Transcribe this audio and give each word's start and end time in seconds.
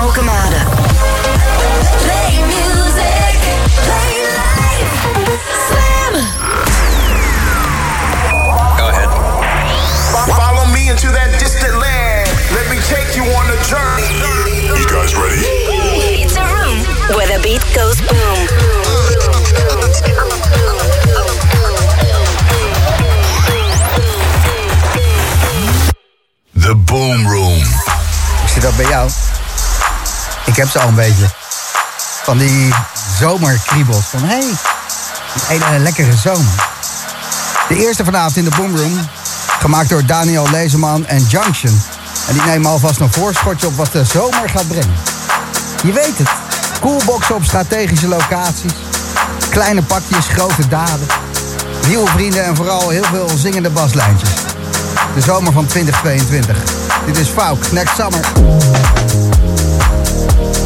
Alchemist. 0.00 0.39
Heb 30.60 30.70
ze 30.70 30.80
al 30.80 30.88
een 30.88 30.94
beetje. 30.94 31.28
Van 32.22 32.38
die 32.38 32.74
zomerkriebels. 33.18 34.04
Van 34.06 34.20
hé, 34.20 34.26
hey, 34.26 35.56
een 35.56 35.62
hele 35.62 35.78
lekkere 35.78 36.16
zomer. 36.16 36.68
De 37.68 37.76
eerste 37.76 38.04
vanavond 38.04 38.36
in 38.36 38.44
de 38.44 38.50
Boomroom. 38.56 39.08
Gemaakt 39.60 39.88
door 39.88 40.06
Daniel 40.06 40.50
Lezeman 40.50 41.06
en 41.06 41.26
Junction. 41.28 41.82
En 42.28 42.34
die 42.34 42.42
nemen 42.42 42.70
alvast 42.70 43.00
een 43.00 43.12
voorschotje 43.12 43.66
op 43.66 43.76
wat 43.76 43.92
de 43.92 44.04
zomer 44.04 44.48
gaat 44.48 44.68
brengen. 44.68 44.94
Je 45.82 45.92
weet 45.92 46.18
het. 46.18 46.28
Coolboxen 46.80 47.34
op 47.34 47.44
strategische 47.44 48.08
locaties. 48.08 48.74
Kleine 49.50 49.82
pakjes, 49.82 50.26
grote 50.26 50.68
daden. 50.68 51.06
Nieuwe 51.86 52.10
vrienden 52.10 52.44
en 52.44 52.56
vooral 52.56 52.88
heel 52.88 53.04
veel 53.04 53.28
zingende 53.36 53.70
baslijntjes. 53.70 54.30
De 55.14 55.20
zomer 55.20 55.52
van 55.52 55.66
2022. 55.66 56.56
Dit 57.06 57.18
is 57.18 57.28
Fauk, 57.28 57.72
Next 57.72 57.94
Summer. 57.96 58.99
Yes. 60.20 60.59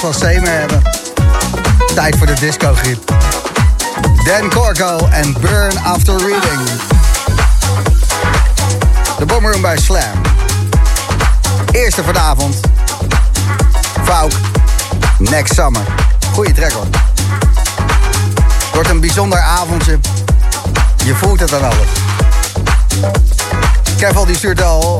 Van 0.00 0.12
C 0.12 0.75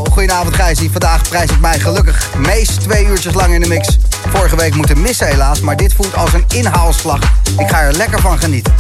Goedenavond 0.04 0.54
Gijs. 0.54 0.78
Vandaag 0.90 1.28
prijs 1.28 1.50
ik 1.50 1.60
mij 1.60 1.78
gelukkig 1.78 2.28
meest 2.36 2.80
twee 2.80 3.06
uurtjes 3.06 3.34
lang 3.34 3.54
in 3.54 3.60
de 3.60 3.68
mix. 3.68 3.98
Vorige 4.28 4.56
week 4.56 4.74
moeten 4.74 5.00
missen 5.00 5.26
helaas, 5.26 5.60
maar 5.60 5.76
dit 5.76 5.94
voelt 5.94 6.16
als 6.16 6.32
een 6.32 6.44
inhaalslag. 6.48 7.20
Ik 7.58 7.68
ga 7.68 7.80
er 7.80 7.92
lekker 7.92 8.20
van 8.20 8.38
genieten. 8.38 8.74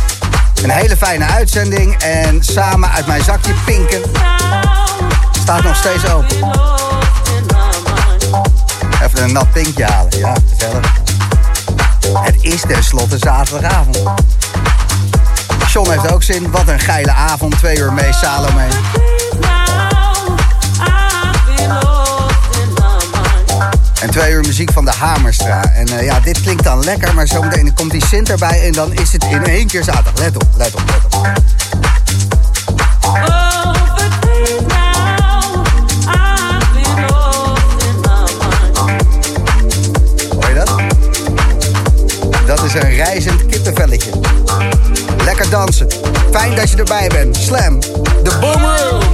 Een 0.62 0.70
hele 0.70 0.96
fijne 0.96 1.24
uitzending 1.24 1.94
en 2.02 2.44
samen 2.44 2.90
uit 2.90 3.06
mijn 3.06 3.24
zakje 3.24 3.52
pinken. 3.64 4.00
Staat 5.42 5.62
nog 5.62 5.76
steeds 5.76 6.10
open. 6.10 6.36
Even 9.02 9.22
een 9.22 9.32
nat 9.32 9.52
pinkje 9.52 9.84
halen, 9.84 10.18
ja, 10.18 10.34
gezellig. 10.48 10.92
Het 12.12 12.36
is 12.40 12.60
tenslotte 12.60 13.18
zaterdagavond. 13.18 14.02
John 15.72 15.90
heeft 15.90 16.12
ook 16.12 16.22
zin. 16.22 16.50
Wat 16.50 16.68
een 16.68 16.80
geile 16.80 17.12
avond. 17.12 17.58
Twee 17.58 17.78
uur 17.78 17.92
mee, 17.92 18.12
Salome. 18.12 18.66
En 24.00 24.10
twee 24.10 24.32
uur 24.32 24.40
muziek 24.40 24.72
van 24.72 24.84
de 24.84 24.92
Hamerstra. 24.98 25.72
En 25.74 25.92
uh, 25.92 26.04
ja, 26.04 26.20
dit 26.20 26.40
klinkt 26.40 26.64
dan 26.64 26.84
lekker, 26.84 27.14
maar 27.14 27.26
zometeen 27.26 27.74
komt 27.74 27.90
die 27.90 28.06
Sint 28.06 28.30
erbij 28.30 28.62
en 28.66 28.72
dan 28.72 28.92
is 28.92 29.12
het 29.12 29.24
in 29.24 29.44
één 29.44 29.66
keer 29.66 29.84
zaterdag. 29.84 30.18
Let 30.18 30.36
op, 30.36 30.46
let 30.56 30.74
op, 30.74 30.82
let 30.86 31.04
op. 31.04 31.12
Hoor 40.34 40.48
je 40.48 40.54
dat? 40.54 40.80
Dat 42.46 42.64
is 42.64 42.74
een 42.74 42.94
reizend 42.94 43.46
kippenvelletje. 43.46 44.10
Lekker 45.24 45.50
dansen. 45.50 45.86
Fijn 46.30 46.54
dat 46.54 46.70
je 46.70 46.76
erbij 46.76 47.08
bent. 47.08 47.36
Slam, 47.36 47.80
de 48.22 48.36
Boomroom. 48.40 49.05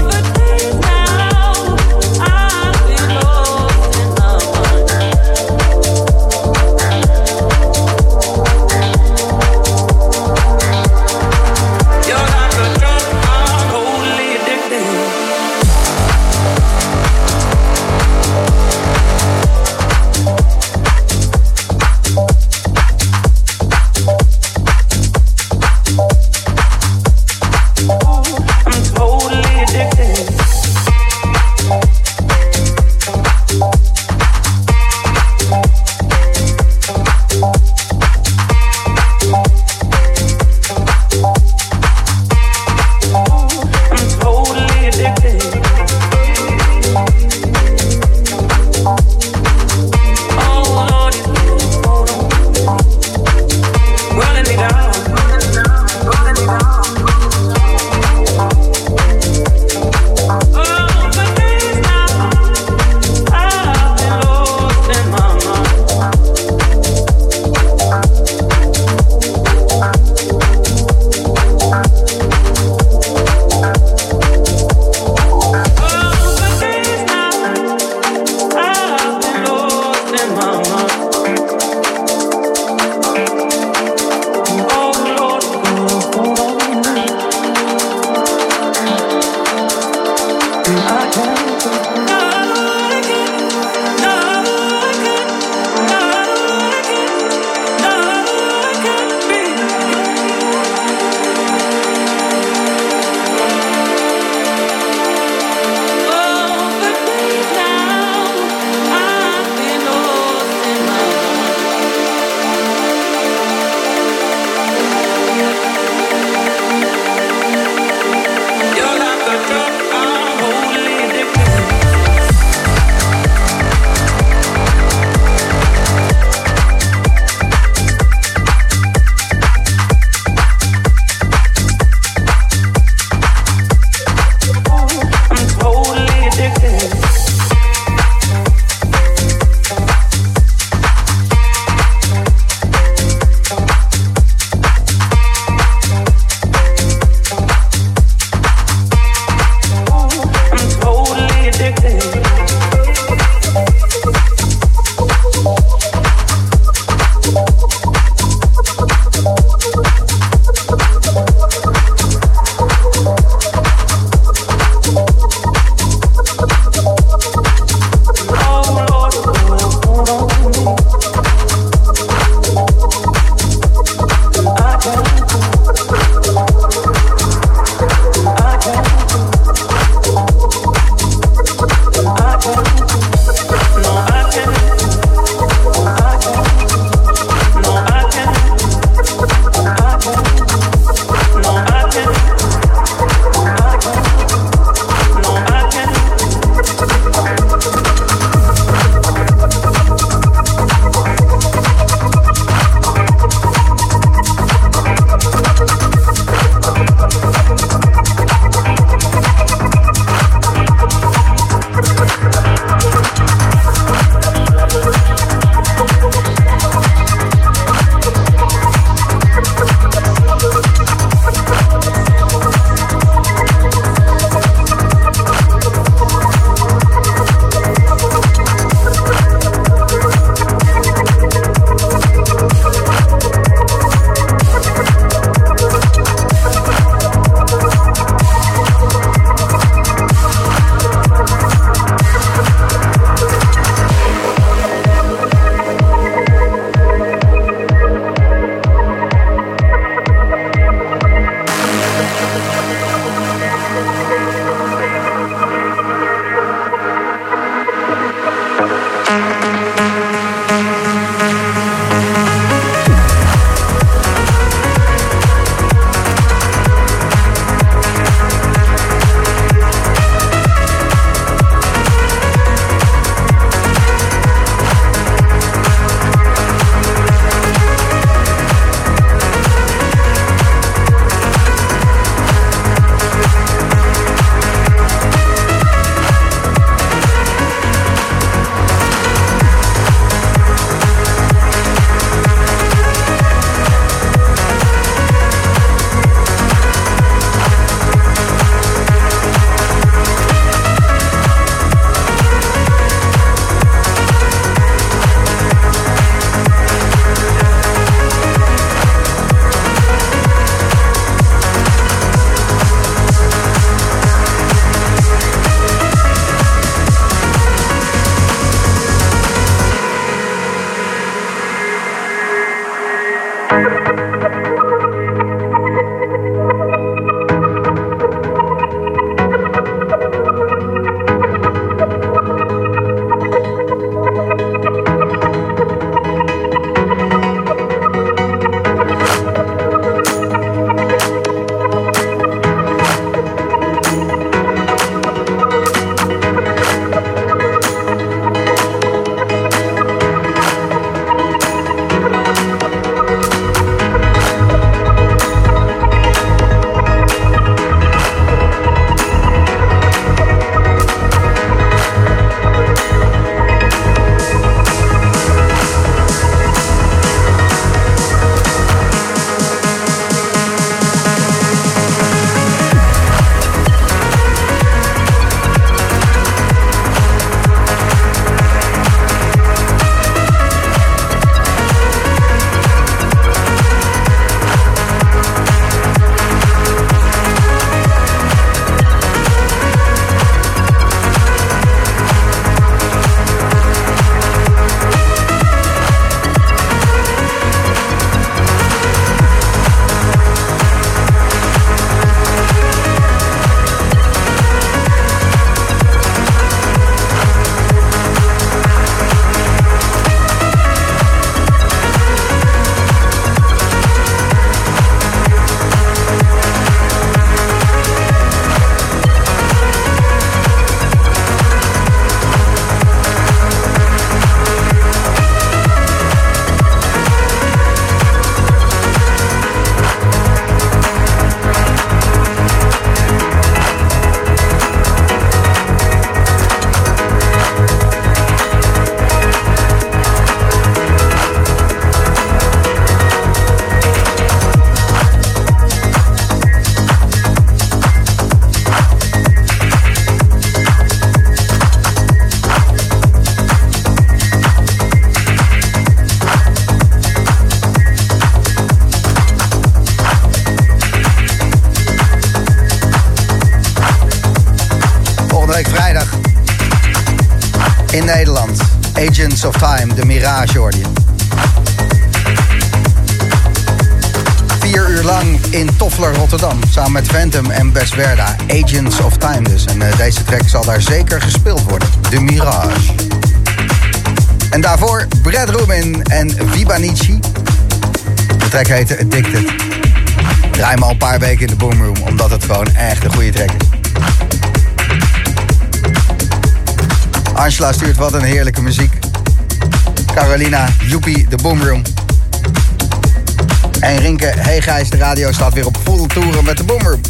De 504.92 504.98
radio 504.98 505.32
staat 505.32 505.54
weer 505.54 505.66
op 505.66 505.78
volle 505.84 506.06
toeren 506.06 506.44
met 506.44 506.56
de 506.56 506.64
Boomroom. 506.64 507.00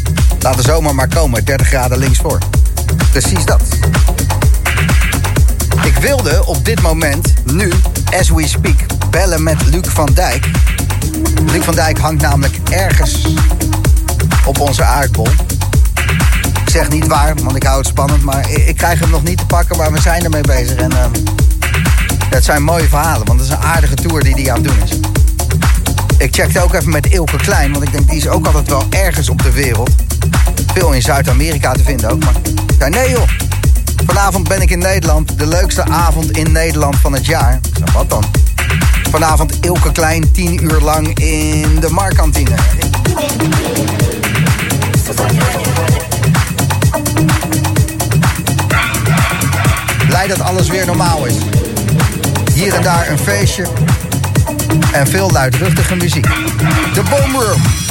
Laat 0.40 0.56
de 0.56 0.62
zomer 0.62 0.94
maar 0.94 1.08
komen, 1.08 1.44
30 1.44 1.66
graden 1.66 1.98
links 1.98 2.18
voor. 2.18 2.38
Precies 3.10 3.44
dat. 3.44 3.62
Ik 5.84 5.96
wilde 5.96 6.46
op 6.46 6.64
dit 6.64 6.82
moment, 6.82 7.32
nu, 7.44 7.72
as 8.18 8.30
we 8.30 8.46
speak, 8.46 8.76
bellen 9.10 9.42
met 9.42 9.66
Luc 9.66 9.88
van 9.88 10.08
Dijk. 10.14 10.50
Luc 11.46 11.64
van 11.64 11.74
Dijk 11.74 11.98
hangt 11.98 12.22
namelijk 12.22 12.56
ergens 12.70 13.26
op 14.46 14.60
onze 14.60 14.84
aardbol. 14.84 15.28
Ik 16.64 16.70
zeg 16.70 16.88
niet 16.88 17.06
waar, 17.06 17.34
want 17.42 17.56
ik 17.56 17.62
hou 17.62 17.78
het 17.78 17.86
spannend. 17.86 18.22
Maar 18.22 18.50
ik 18.50 18.76
krijg 18.76 19.00
hem 19.00 19.10
nog 19.10 19.22
niet 19.22 19.38
te 19.38 19.46
pakken, 19.46 19.76
maar 19.76 19.92
we 19.92 20.00
zijn 20.00 20.24
ermee 20.24 20.42
bezig. 20.42 20.76
En 20.76 20.90
uh, 20.90 21.04
het 22.30 22.44
zijn 22.44 22.62
mooie 22.62 22.88
verhalen, 22.88 23.26
want 23.26 23.40
het 23.40 23.48
is 23.48 23.54
een 23.54 23.62
aardige 23.62 23.94
tour 23.94 24.22
die 24.22 24.34
hij 24.34 24.50
aan 24.50 24.62
het 24.62 24.64
doen 24.64 24.82
is. 24.84 25.11
Ik 26.22 26.34
checkte 26.34 26.60
ook 26.60 26.74
even 26.74 26.90
met 26.90 27.06
Ilke 27.06 27.36
Klein, 27.36 27.72
want 27.72 27.84
ik 27.84 27.92
denk 27.92 28.08
die 28.08 28.16
is 28.16 28.28
ook 28.28 28.46
altijd 28.46 28.68
wel 28.68 28.86
ergens 28.90 29.28
op 29.28 29.42
de 29.42 29.52
wereld. 29.52 29.90
Veel 30.74 30.92
in 30.92 31.02
Zuid-Amerika 31.02 31.72
te 31.72 31.82
vinden 31.82 32.10
ook, 32.10 32.24
maar 32.24 32.34
ik 32.44 32.74
zei 32.78 32.90
nee 32.90 33.10
joh. 33.10 33.28
Vanavond 34.06 34.48
ben 34.48 34.60
ik 34.60 34.70
in 34.70 34.78
Nederland, 34.78 35.38
de 35.38 35.46
leukste 35.46 35.84
avond 35.84 36.30
in 36.30 36.52
Nederland 36.52 36.96
van 36.96 37.12
het 37.12 37.26
jaar. 37.26 37.60
Ik 37.84 37.92
wat 37.92 38.10
dan? 38.10 38.24
Vanavond 39.10 39.58
Ilke 39.60 39.92
Klein, 39.92 40.32
10 40.32 40.64
uur 40.64 40.80
lang 40.80 41.18
in 41.18 41.80
de 41.80 41.88
Markantine. 41.90 42.54
Blij 50.06 50.26
dat 50.26 50.40
alles 50.40 50.68
weer 50.68 50.86
normaal 50.86 51.26
is. 51.26 51.34
Hier 52.54 52.74
en 52.74 52.82
daar 52.82 53.10
een 53.10 53.18
feestje. 53.18 53.66
En 54.92 55.06
veel 55.06 55.30
luidruchtige 55.30 55.96
muziek. 55.96 56.26
De 56.94 57.02
Boomroom. 57.10 57.81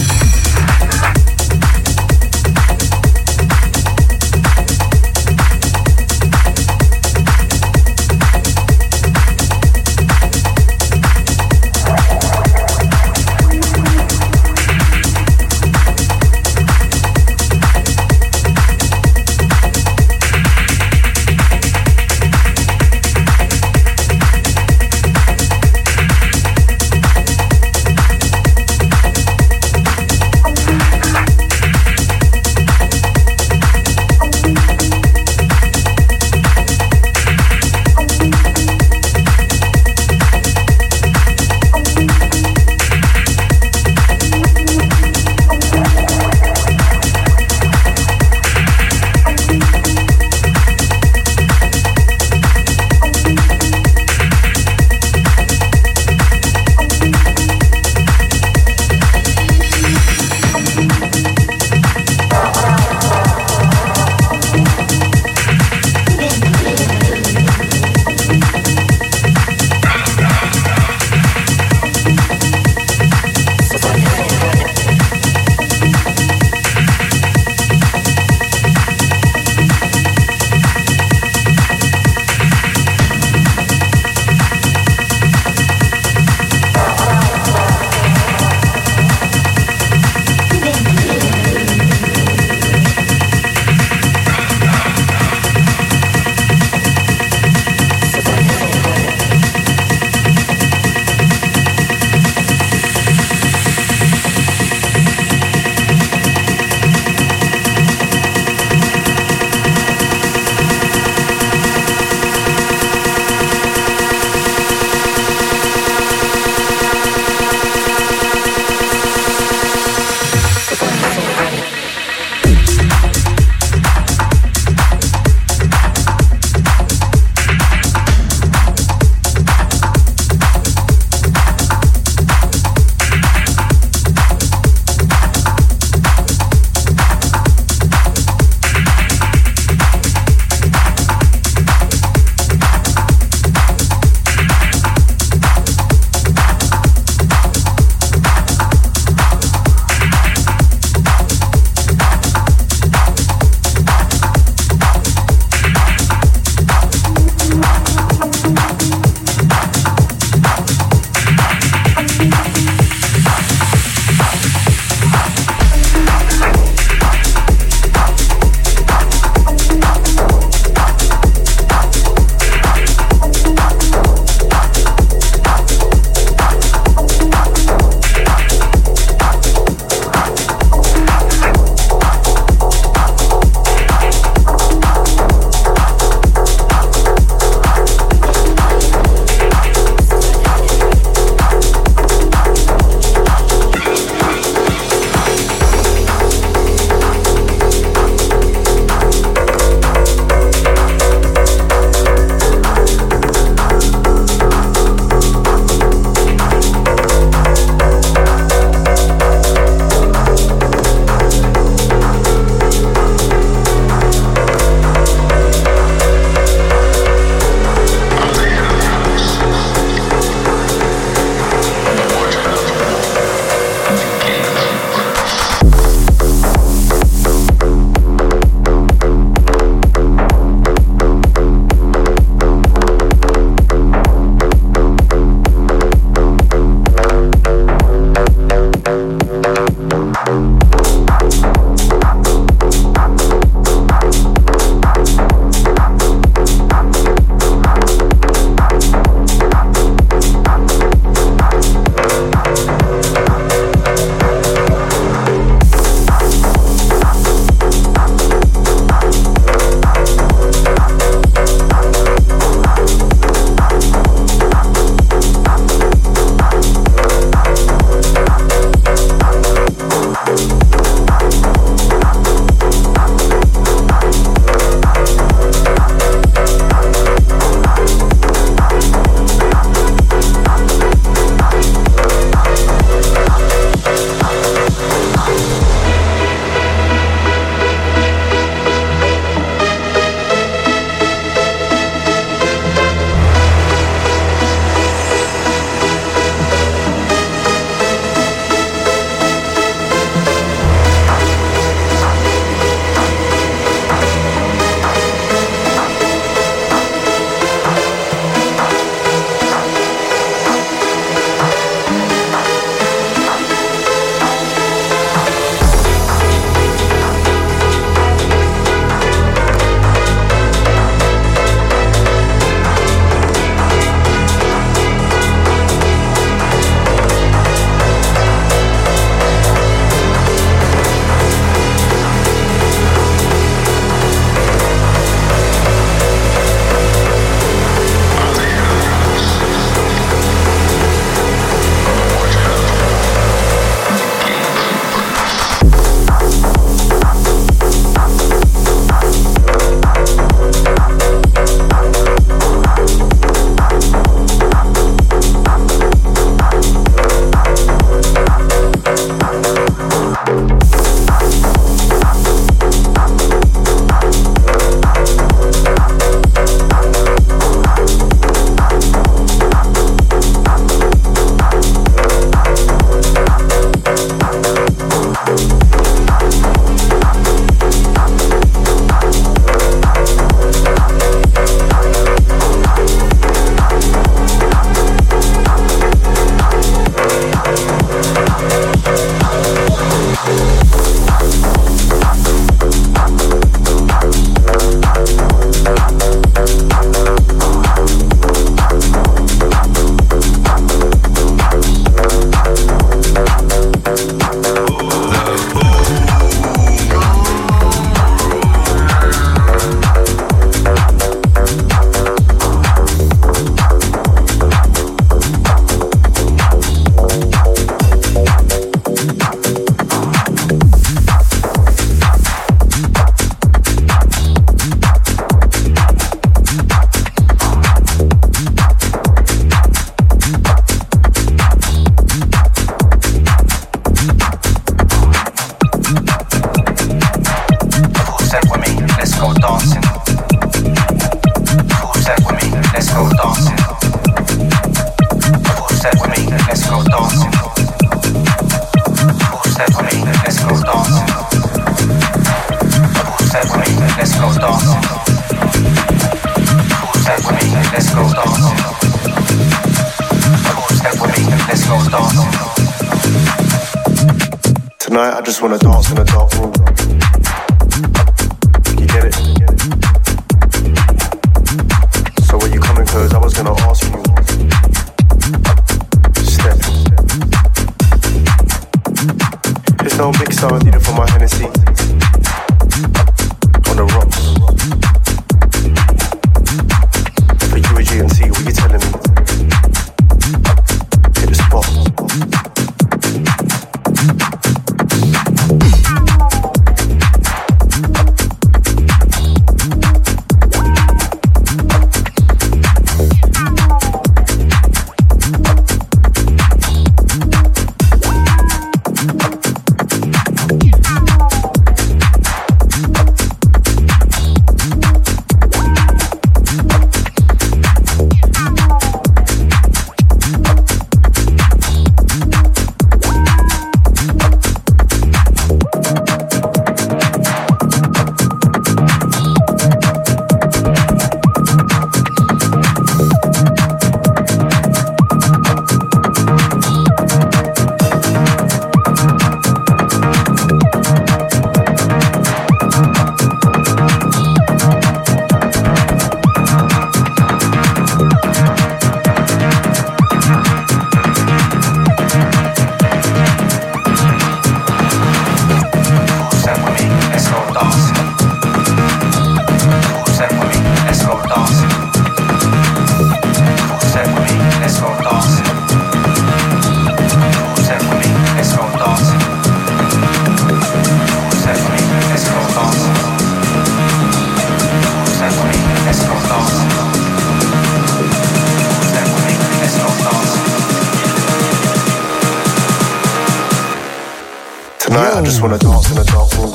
Wanna 585.42 585.58
dance 585.58 585.90
in 585.90 585.98
a 585.98 586.04
dark 586.04 586.32
room. 586.38 586.54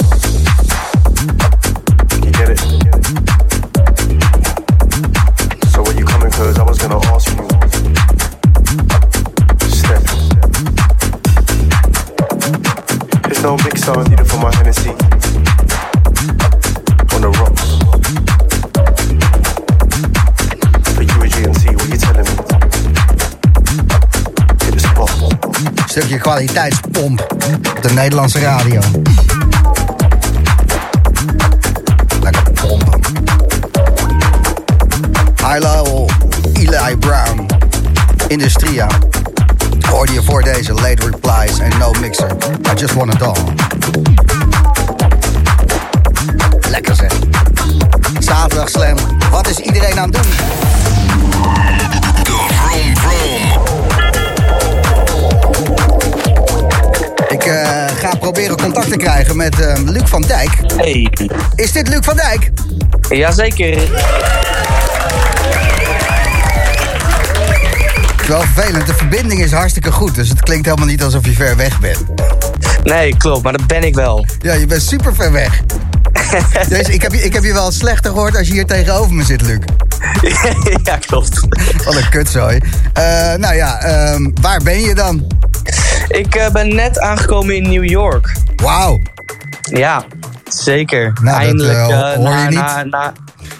You 2.22 2.30
get 2.30 2.50
it? 2.50 2.60
So 5.72 5.82
where 5.82 5.96
you 5.98 6.04
coming? 6.04 6.30
Cause 6.30 6.56
I 6.56 6.62
was 6.62 6.78
gonna 6.78 7.00
ask 7.06 7.26
you. 7.34 7.42
Step. 9.66 10.02
There's 13.22 13.42
no 13.42 13.56
mixer 13.56 14.04
needed 14.08 14.28
for 14.28 14.38
my 14.38 14.54
Hennessy. 14.54 14.90
On 17.14 17.20
the 17.22 17.30
rocks. 17.40 17.66
You 21.00 21.22
and 21.44 21.56
what 21.76 21.88
you 21.88 21.98
telling 21.98 22.24
me? 22.24 22.34
The. 24.76 25.36
Stukje 25.96 26.18
de 26.18 26.75
Nederlandse 28.06 28.38
radio. 28.38 28.80
Lekker 32.22 32.52
pompen. 32.52 33.00
Hilo, 35.46 36.06
Eli 36.52 36.96
Brown, 36.96 37.46
Industria. 38.28 38.88
Hoorde 39.90 40.12
je 40.12 40.22
voor 40.22 40.42
deze 40.42 40.72
Late 40.72 41.10
Replies 41.10 41.58
en 41.58 41.78
No 41.78 41.92
Mixer. 42.00 42.36
I 42.72 42.78
just 42.80 42.94
wanna 42.94 43.14
dance. 43.14 43.35
Lekker 43.35 43.35
Luc 59.84 60.02
van 60.04 60.22
Dijk. 60.22 60.50
Hey, 60.76 61.08
Is 61.54 61.72
dit 61.72 61.88
Luc 61.88 61.98
van 62.02 62.16
Dijk? 62.16 62.50
jazeker. 63.08 63.78
Wel 68.28 68.40
vervelend, 68.40 68.86
de 68.86 68.94
verbinding 68.94 69.40
is 69.40 69.52
hartstikke 69.52 69.92
goed. 69.92 70.14
Dus 70.14 70.28
het 70.28 70.40
klinkt 70.40 70.64
helemaal 70.64 70.86
niet 70.88 71.02
alsof 71.02 71.24
je 71.26 71.32
ver 71.32 71.56
weg 71.56 71.80
bent. 71.80 72.04
Nee, 72.84 73.16
klopt, 73.16 73.42
maar 73.42 73.52
dat 73.52 73.66
ben 73.66 73.82
ik 73.84 73.94
wel. 73.94 74.26
Ja, 74.38 74.52
je 74.52 74.66
bent 74.66 74.82
super 74.82 75.14
ver 75.14 75.32
weg. 75.32 75.60
Dus 76.68 76.88
ik 76.88 77.02
heb, 77.02 77.12
je, 77.12 77.22
ik 77.22 77.32
heb 77.32 77.44
je 77.44 77.52
wel 77.52 77.72
slechter 77.72 78.10
gehoord 78.10 78.36
als 78.36 78.46
je 78.46 78.52
hier 78.52 78.66
tegenover 78.66 79.14
me 79.14 79.24
zit, 79.24 79.42
Luc. 79.42 79.58
ja, 80.84 80.96
klopt. 81.06 81.40
Wat 81.84 81.94
een 81.94 82.08
kutzooi. 82.08 82.58
Eh, 82.92 83.34
nou 83.34 83.54
ja, 83.54 83.80
ehm, 83.80 84.30
waar 84.40 84.60
ben 84.62 84.80
je 84.80 84.94
dan? 84.94 85.26
Ik 86.08 86.34
eh, 86.34 86.50
ben 86.50 86.74
net 86.74 86.98
aangekomen 86.98 87.56
in 87.56 87.62
New 87.62 87.84
York. 87.84 88.32
Wauw. 88.56 89.00
Ja, 89.66 90.04
zeker. 90.48 91.12
Nou, 91.22 91.38
Eindelijk, 91.38 91.78
eh, 91.78 92.12
eh, 92.12 92.14
hoor 92.14 92.28
je 92.28 92.34
na, 92.34 92.48
niet. 92.48 92.58
na, 92.58 92.84
na, 92.84 93.12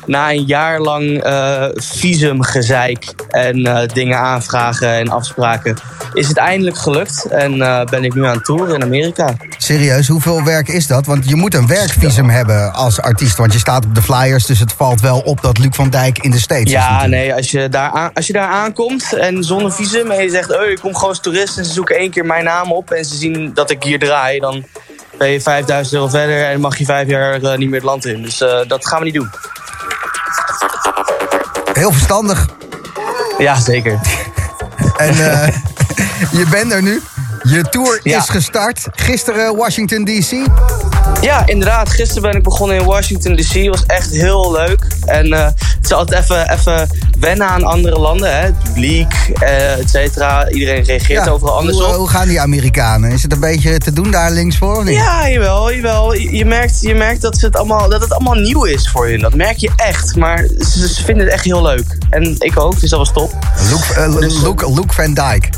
na 0.07 0.31
een 0.31 0.45
jaar 0.45 0.81
lang 0.81 1.23
eh, 1.23 1.65
visumgezeik 1.75 3.15
en 3.29 3.89
dingen 3.93 4.19
aanvragen 4.19 4.93
en 4.93 5.09
afspraken, 5.09 5.77
is 6.13 6.29
het 6.29 6.37
eindelijk 6.37 6.79
gelukt. 6.79 7.25
En 7.25 7.59
ben 7.91 8.05
ik 8.05 8.15
nu 8.15 8.27
aan 8.27 8.43
tour 8.43 8.75
in 8.75 8.83
Amerika. 8.83 9.35
Serieus, 9.57 10.09
hoeveel 10.09 10.45
werk 10.45 10.69
is 10.69 10.87
dat? 10.87 11.07
Want 11.07 11.29
je 11.29 11.37
moet 11.37 11.55
een 11.55 11.67
werkvisum 11.67 12.29
hebben 12.29 12.73
als 12.73 13.01
artiest. 13.01 13.37
Want 13.37 13.53
je 13.53 13.59
staat 13.59 13.85
op 13.85 13.95
de 13.95 14.03
flyers, 14.03 14.47
dus 14.47 14.59
het 14.59 14.73
valt 14.73 15.01
wel 15.01 15.19
op 15.19 15.43
dat 15.43 15.59
Luc 15.59 15.75
van 15.75 15.91
Dijk 15.91 16.19
in 16.19 16.31
de 16.31 16.39
States 16.39 16.65
is. 16.65 16.71
Ja, 16.71 17.07
nee, 17.07 17.35
als 17.35 17.51
je, 17.51 17.69
daar 17.69 17.91
aan, 17.91 18.11
als 18.15 18.27
je 18.27 18.33
daar 18.33 18.49
aankomt 18.49 19.13
en 19.13 19.45
zonder 19.45 19.73
visum 19.73 20.11
en 20.11 20.23
je 20.23 20.31
zegt, 20.31 20.59
oh, 20.59 20.69
ik 20.69 20.79
kom 20.81 20.95
gewoon 20.95 21.09
als 21.09 21.21
toerist 21.21 21.59
en 21.59 21.65
ze 21.65 21.73
zoeken 21.73 21.97
één 21.97 22.11
keer 22.11 22.27
mijn 22.27 22.45
naam 22.45 22.73
op 22.73 22.91
en 22.91 23.05
ze 23.05 23.17
zien 23.17 23.51
dat 23.55 23.71
ik 23.71 23.83
hier 23.83 23.99
draai, 23.99 24.39
dan 24.39 24.65
ben 25.19 25.29
je 25.31 25.41
5000 25.41 25.95
euro 25.95 26.09
verder 26.09 26.45
en 26.45 26.61
mag 26.61 26.77
je 26.79 26.85
vijf 26.85 27.09
jaar 27.09 27.43
eh, 27.43 27.57
niet 27.59 27.69
meer 27.69 27.79
het 27.81 27.89
land 27.89 28.07
in. 28.07 28.23
Dus 28.23 28.41
eh, 28.41 28.59
dat 28.69 28.87
gaan 28.87 28.99
we 28.99 29.05
niet 29.05 29.15
doen. 29.15 29.31
Heel 31.73 31.93
verstandig. 31.93 32.47
Ja, 33.39 33.61
zeker. 33.61 33.99
En 34.97 35.09
eh, 35.09 35.49
je 36.31 36.47
bent 36.51 36.73
er 36.73 36.83
nu. 36.83 37.03
Je 37.43 37.63
tour 37.63 38.01
Ja. 38.03 38.19
is 38.19 38.29
gestart. 38.29 38.87
Gisteren 38.93 39.57
Washington 39.57 40.05
D.C. 40.05 40.31
Ja, 41.21 41.47
inderdaad. 41.47 41.89
Gisteren 41.89 42.23
ben 42.23 42.37
ik 42.37 42.43
begonnen 42.43 42.77
in 42.77 42.85
Washington 42.85 43.37
DC. 43.37 43.69
was 43.69 43.87
echt 43.87 44.11
heel 44.11 44.53
leuk. 44.53 44.87
En 45.07 45.33
eh, 45.33 45.45
het 45.45 45.85
is 45.85 45.93
altijd 45.93 46.23
even, 46.23 46.51
even 46.51 46.89
wennen 47.21 47.47
aan 47.47 47.65
andere 47.65 47.99
landen. 47.99 48.37
Hè? 48.37 48.43
Het 48.43 48.59
publiek, 48.63 49.13
eh, 49.35 49.79
et 49.79 49.91
cetera. 49.91 50.49
Iedereen 50.49 50.83
reageert 50.83 51.29
overal 51.29 51.57
anders 51.57 51.77
hoe, 51.79 51.87
op. 51.87 51.95
hoe 51.95 52.09
gaan 52.09 52.29
die 52.29 52.41
Amerikanen? 52.41 53.11
Is 53.11 53.23
het 53.23 53.33
een 53.33 53.41
beetje 53.41 53.79
te 53.79 53.93
doen 53.93 54.11
daar 54.11 54.31
links 54.31 54.57
voor? 54.57 54.77
of 54.77 54.85
niet? 54.85 54.95
Ja, 54.95 55.29
jawel, 55.29 55.73
jawel. 55.73 56.15
Je 56.15 56.37
je 56.37 56.45
merkt, 56.45 56.81
je 56.81 56.95
merkt 56.95 57.21
dat, 57.21 57.39
ze 57.39 57.47
het 57.47 57.57
allemaal, 57.57 57.89
dat 57.89 58.01
het 58.01 58.13
allemaal 58.13 58.35
nieuw 58.35 58.65
is 58.65 58.89
voor 58.91 59.07
hun. 59.07 59.21
Dat 59.21 59.35
merk 59.35 59.57
je 59.57 59.71
echt. 59.77 60.17
Maar 60.17 60.47
ze, 60.59 60.89
ze 60.89 61.05
vinden 61.05 61.25
het 61.25 61.35
echt 61.35 61.45
heel 61.45 61.63
leuk. 61.63 61.99
En 62.11 62.35
ik 62.39 62.59
ook, 62.59 62.81
dus 62.81 62.91
dat 62.91 62.99
was 62.99 63.13
top. 63.13 63.33
Luke, 63.71 64.01
eh, 64.01 64.43
Luke, 64.43 64.73
Luke 64.73 64.95
Van 64.95 65.15
Dyke. 65.15 65.49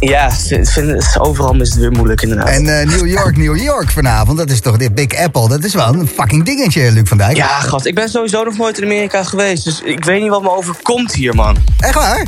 Ja, 0.00 0.30
ze 0.30 0.60
vinden, 0.64 1.20
overal 1.20 1.60
is 1.60 1.68
het 1.68 1.78
weer 1.78 1.90
moeilijk 1.90 2.22
inderdaad. 2.22 2.48
En 2.48 2.80
eh, 2.80 2.86
New 2.86 3.06
York, 3.06 3.36
New 3.36 3.56
York 3.56 3.90
vanavond. 3.90 4.38
Dat 4.38 4.50
is 4.50 4.60
toch 4.60 4.76
dit 4.76 4.94
Big 4.94 5.16
Apple. 5.16 5.48
Dat 5.48 5.64
is 5.64 5.74
wel 5.74 5.94
een 5.94 6.08
fucking 6.08 6.44
dingetje, 6.44 6.92
Luc 6.92 7.08
van 7.08 7.18
Dijk. 7.18 7.36
Ja, 7.36 7.60
gast, 7.60 7.86
ik 7.86 7.94
ben 7.94 8.08
sowieso 8.08 8.44
nog 8.44 8.56
nooit 8.56 8.78
in 8.78 8.84
Amerika 8.84 9.24
geweest. 9.24 9.64
Dus 9.64 9.80
ik 9.82 10.04
weet 10.04 10.20
niet 10.20 10.30
wat 10.30 10.42
me 10.42 10.50
overkomt 10.50 11.14
hier, 11.14 11.34
man. 11.34 11.56
Echt 11.78 11.94
waar? 11.94 12.26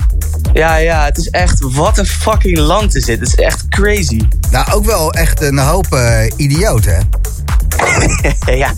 Ja, 0.53 0.77
ja, 0.77 1.05
het 1.05 1.19
is 1.19 1.29
echt... 1.31 1.61
Wat 1.61 1.99
een 1.99 2.07
fucking 2.07 2.59
land 2.59 2.95
is 2.95 3.05
dit. 3.05 3.21
Het 3.21 3.29
is 3.29 3.35
echt 3.35 3.69
crazy. 3.69 4.21
Nou, 4.51 4.73
ook 4.73 4.85
wel 4.85 5.13
echt 5.13 5.43
een 5.43 5.59
hoop 5.59 5.93
eh, 5.95 6.31
idioten, 6.37 6.95
hè? 6.97 7.01
ja, 8.63 8.73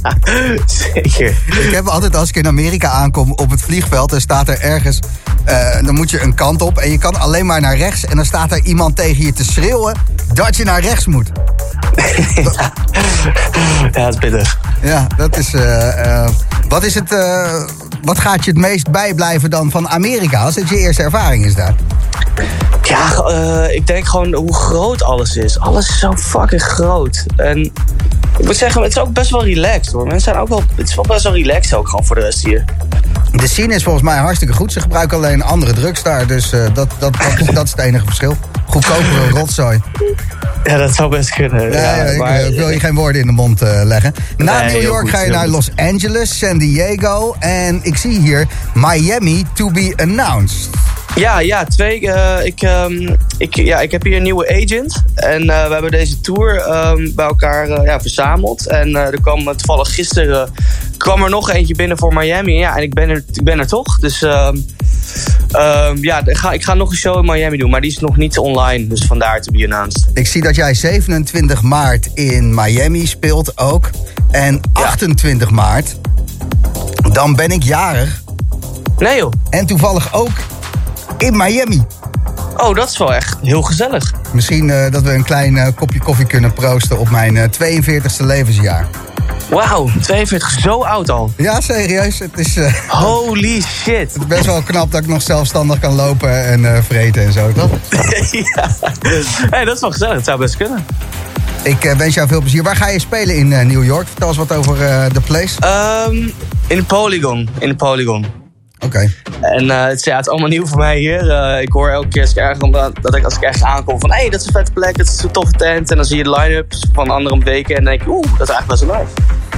zeker. 0.66 1.36
Ik 1.46 1.70
heb 1.70 1.86
altijd 1.86 2.16
als 2.16 2.28
ik 2.28 2.36
in 2.36 2.46
Amerika 2.46 2.88
aankom 2.88 3.32
op 3.32 3.50
het 3.50 3.60
vliegveld... 3.60 4.10
dan 4.10 4.20
staat 4.20 4.48
er 4.48 4.60
ergens... 4.60 4.98
eh, 5.44 5.82
dan 5.84 5.94
moet 5.94 6.10
je 6.10 6.20
een 6.20 6.34
kant 6.34 6.62
op 6.62 6.78
en 6.78 6.90
je 6.90 6.98
kan 6.98 7.16
alleen 7.16 7.46
maar 7.46 7.60
naar 7.60 7.76
rechts... 7.76 8.04
en 8.04 8.16
dan 8.16 8.24
staat 8.24 8.52
er 8.52 8.64
iemand 8.64 8.96
tegen 8.96 9.24
je 9.24 9.32
te 9.32 9.44
schreeuwen 9.44 9.96
dat 10.32 10.56
je 10.56 10.64
naar 10.64 10.80
rechts 10.80 11.06
moet. 11.06 11.30
Ja, 13.92 14.04
het 14.04 14.14
is 14.14 14.20
pittig. 14.20 14.58
Ja, 14.82 15.06
dat 15.16 15.36
is... 15.36 15.54
eh, 15.54 16.22
eh, 16.24 16.30
wat 16.68 16.82
is 16.84 16.94
het... 16.94 17.12
eh, 17.12 17.62
wat 18.02 18.18
gaat 18.18 18.44
je 18.44 18.50
het 18.50 18.60
meest 18.60 18.90
bijblijven 18.90 19.50
dan 19.50 19.70
van 19.70 19.88
Amerika... 19.88 20.40
als 20.40 20.54
het 20.54 20.68
je 20.68 20.76
eerste 20.76 21.02
ervaring 21.02 21.44
is 21.44 21.54
daar? 21.54 21.74
Ja, 22.82 23.12
eh, 23.12 23.74
ik 23.74 23.86
denk 23.86 24.06
gewoon 24.06 24.34
hoe 24.34 24.54
groot 24.54 25.02
alles 25.02 25.36
is. 25.36 25.58
Alles 25.58 25.88
is 25.88 25.98
zo 25.98 26.16
fucking 26.16 26.62
groot. 26.62 27.24
En 27.36 27.58
ik 28.38 28.44
moet 28.44 28.56
zeggen, 28.56 28.82
het 28.82 28.90
is 28.90 28.98
ook 28.98 29.12
best 29.12 29.30
wel 29.30 29.44
relaxed 29.44 29.92
hoor. 29.92 30.02
Mensen 30.06 30.20
zijn 30.32 30.36
ook 30.36 30.48
wel, 30.48 30.62
het 30.74 30.88
is 30.88 30.94
wel 30.94 31.04
best 31.08 31.22
wel 31.22 31.32
relaxed 31.32 31.74
ook 31.78 31.88
gewoon 31.88 32.04
voor 32.04 32.16
de 32.16 32.22
rest 32.22 32.44
hier. 32.44 32.64
De 33.36 33.48
scene 33.48 33.74
is 33.74 33.82
volgens 33.82 34.04
mij 34.04 34.16
hartstikke 34.16 34.54
goed. 34.54 34.72
Ze 34.72 34.80
gebruiken 34.80 35.16
alleen 35.16 35.42
andere 35.42 35.72
drugs 35.72 36.02
daar. 36.02 36.26
Dus 36.26 36.52
eh, 36.52 36.60
dat, 36.60 36.74
dat, 36.74 36.88
dat, 36.98 37.40
is, 37.40 37.46
dat 37.54 37.64
is 37.64 37.70
het 37.70 37.80
enige 37.80 38.04
verschil. 38.04 38.36
Goedkopere 38.66 39.28
rotzooi. 39.30 39.80
Ja, 40.64 40.76
dat 40.76 40.94
zou 40.94 41.10
best 41.10 41.30
kunnen. 41.30 41.72
Ja, 41.72 41.96
ja, 41.96 42.02
ik, 42.02 42.20
eh, 42.22 42.46
ik 42.46 42.56
wil 42.56 42.70
je 42.70 42.80
geen 42.80 42.94
woorden 42.94 43.20
in 43.20 43.26
de 43.26 43.32
mond 43.32 43.62
eh, 43.62 43.80
leggen. 43.84 44.14
Na 44.36 44.60
Nee, 44.60 44.72
New 44.72 44.82
York 44.82 45.00
goed, 45.00 45.10
ga 45.10 45.20
je 45.20 45.30
naar. 45.30 45.48
Los 45.48 45.70
Angeles, 45.76 46.38
San 46.38 46.58
Diego 46.58 47.36
en 47.38 47.80
ik 47.82 47.96
zie 47.96 48.18
hier 48.20 48.46
Miami 48.74 49.44
to 49.54 49.70
be 49.70 49.92
announced. 49.96 50.68
Ja, 51.14 51.38
ja, 51.38 51.64
twee. 51.64 52.10
eh, 52.10 52.46
ik, 52.46 52.62
ehm, 52.62 53.16
ik, 53.38 53.54
ja, 53.56 53.80
ik 53.80 53.90
heb 53.90 54.02
hier 54.02 54.16
een 54.16 54.22
nieuwe 54.22 54.62
agent. 54.62 55.02
En 55.14 55.50
eh, 55.50 55.66
we 55.66 55.72
hebben 55.72 55.90
deze 55.90 56.20
tour 56.20 56.56
ehm, 56.56 57.14
bij 57.14 57.26
elkaar 57.26 57.68
eh, 57.68 57.84
ja, 57.84 58.00
verzameld. 58.00 58.66
En 58.66 58.96
er 58.96 59.20
kwam 59.20 59.44
toevallig 59.44 59.94
gisteren 59.94 60.52
kwam 60.96 61.22
er 61.22 61.30
nog 61.30 61.50
eentje 61.50 61.74
binnen 61.74 61.98
voor 61.98 62.14
Miami. 62.14 62.52
Ja, 62.52 62.76
en 62.76 62.82
ik 62.82 62.94
ben 62.94 63.08
er, 63.08 63.24
ik 63.32 63.44
ben 63.44 63.58
er 63.58 63.66
toch. 63.66 63.98
Dus 63.98 64.22
ehm, 64.22 64.56
ja, 66.00 66.26
ik 66.26 66.36
ga, 66.36 66.52
ik 66.52 66.64
ga 66.64 66.74
nog 66.74 66.90
een 66.90 66.96
show 66.96 67.18
in 67.18 67.32
Miami 67.32 67.56
doen. 67.56 67.70
Maar 67.70 67.80
die 67.80 67.90
is 67.90 67.98
nog 67.98 68.16
niet 68.16 68.38
online. 68.38 68.86
Dus 68.86 69.04
vandaar 69.04 69.40
to 69.40 69.52
be 69.52 69.64
announced. 69.64 70.10
Ik 70.14 70.26
zie 70.26 70.42
dat 70.42 70.54
jij 70.54 70.74
27 70.74 71.62
maart 71.62 72.10
in 72.14 72.54
Miami 72.54 73.06
speelt 73.06 73.58
ook. 73.58 73.90
En 74.30 74.60
28 74.72 75.50
maart, 75.50 75.96
dan 77.12 77.34
ben 77.34 77.50
ik 77.50 77.62
jarig. 77.62 78.22
Nee 78.98 79.16
joh. 79.18 79.32
En 79.50 79.66
toevallig 79.66 80.14
ook 80.14 80.32
in 81.18 81.36
Miami. 81.36 81.82
Oh, 82.56 82.74
dat 82.74 82.90
is 82.90 82.98
wel 82.98 83.14
echt 83.14 83.36
heel 83.42 83.62
gezellig. 83.62 84.12
Misschien 84.32 84.70
eh, 84.70 84.90
dat 84.92 85.02
we 85.02 85.12
een 85.12 85.24
klein 85.24 85.56
eh, 85.56 85.66
kopje 85.74 85.98
koffie 86.00 86.26
kunnen 86.26 86.52
proosten 86.52 86.98
op 86.98 87.10
mijn 87.10 87.36
eh, 87.36 87.48
42e 87.50 88.24
levensjaar. 88.24 88.86
Wauw, 89.50 89.90
42, 90.00 90.50
zo 90.60 90.82
oud 90.82 91.10
al. 91.10 91.32
Ja, 91.36 91.60
serieus. 91.60 92.18
Het 92.18 92.38
is 92.38 92.56
eh, 92.56 92.74
Holy 93.02 93.60
shit. 93.62 94.16
best 94.28 94.44
wel 94.46 94.62
knap 94.62 94.92
dat 94.92 95.00
ik 95.02 95.08
nog 95.08 95.22
zelfstandig 95.22 95.78
kan 95.78 95.94
lopen 95.94 96.44
en 96.46 96.74
eh, 96.74 96.82
vreten 96.82 97.22
en 97.24 97.32
zo, 97.32 97.52
toch? 97.52 97.70
ja. 98.54 98.70
Hey, 99.50 99.64
dat 99.64 99.74
is 99.74 99.80
wel 99.80 99.90
gezellig. 99.90 100.14
Het 100.14 100.24
zou 100.24 100.38
best 100.38 100.56
kunnen. 100.56 100.84
Ik 101.62 101.84
eh, 101.84 101.96
wens 101.96 102.14
jou 102.14 102.28
veel 102.28 102.40
plezier. 102.40 102.62
Waar 102.62 102.76
ga 102.76 102.88
je 102.88 102.98
spelen 102.98 103.36
in 103.36 103.52
eh, 103.52 103.66
New 103.66 103.84
York? 103.84 104.06
Vertel 104.06 104.28
eens 104.28 104.36
wat 104.36 104.52
over 104.52 104.82
eh, 104.82 105.04
de 105.12 105.20
place. 105.20 105.60
Ehm, 105.60 106.16
in 106.66 106.76
de 106.76 106.84
Polygon. 106.84 107.48
In 107.58 107.68
de 107.68 107.74
Polygon. 107.74 108.43
En 109.40 109.70
eh, 109.70 109.84
het, 109.84 109.98
is, 109.98 110.04
ja, 110.04 110.16
het 110.16 110.26
is 110.26 110.30
allemaal 110.32 110.48
nieuw 110.48 110.66
voor 110.66 110.78
mij 110.78 110.98
hier. 110.98 111.30
Eh, 111.30 111.62
ik 111.62 111.72
hoor 111.72 111.90
elke 111.90 112.08
keer 112.08 112.22
als 112.22 112.34
ik, 112.34 113.02
dat 113.02 113.14
ik, 113.14 113.24
als 113.24 113.36
ik 113.36 113.42
ergens 113.42 113.64
aankom 113.64 114.00
van... 114.00 114.10
hé, 114.10 114.20
hey, 114.20 114.30
dat 114.30 114.40
is 114.40 114.46
een 114.46 114.52
vette 114.52 114.72
plek, 114.72 114.96
dat 114.96 115.06
is 115.06 115.22
een 115.22 115.30
toffe 115.30 115.52
tent. 115.52 115.90
En 115.90 115.96
dan 115.96 116.04
zie 116.04 116.16
je 116.16 116.22
de 116.22 116.30
line-ups 116.30 116.86
van 116.92 117.10
andere 117.10 117.38
weken 117.38 117.76
en 117.76 117.84
dan 117.84 117.92
denk 117.92 118.04
je... 118.04 118.10
oeh, 118.10 118.38
dat 118.38 118.48
is 118.48 118.54
eigenlijk 118.54 118.66
best 118.66 118.84
wel 118.84 118.96
nice. 118.96 119.53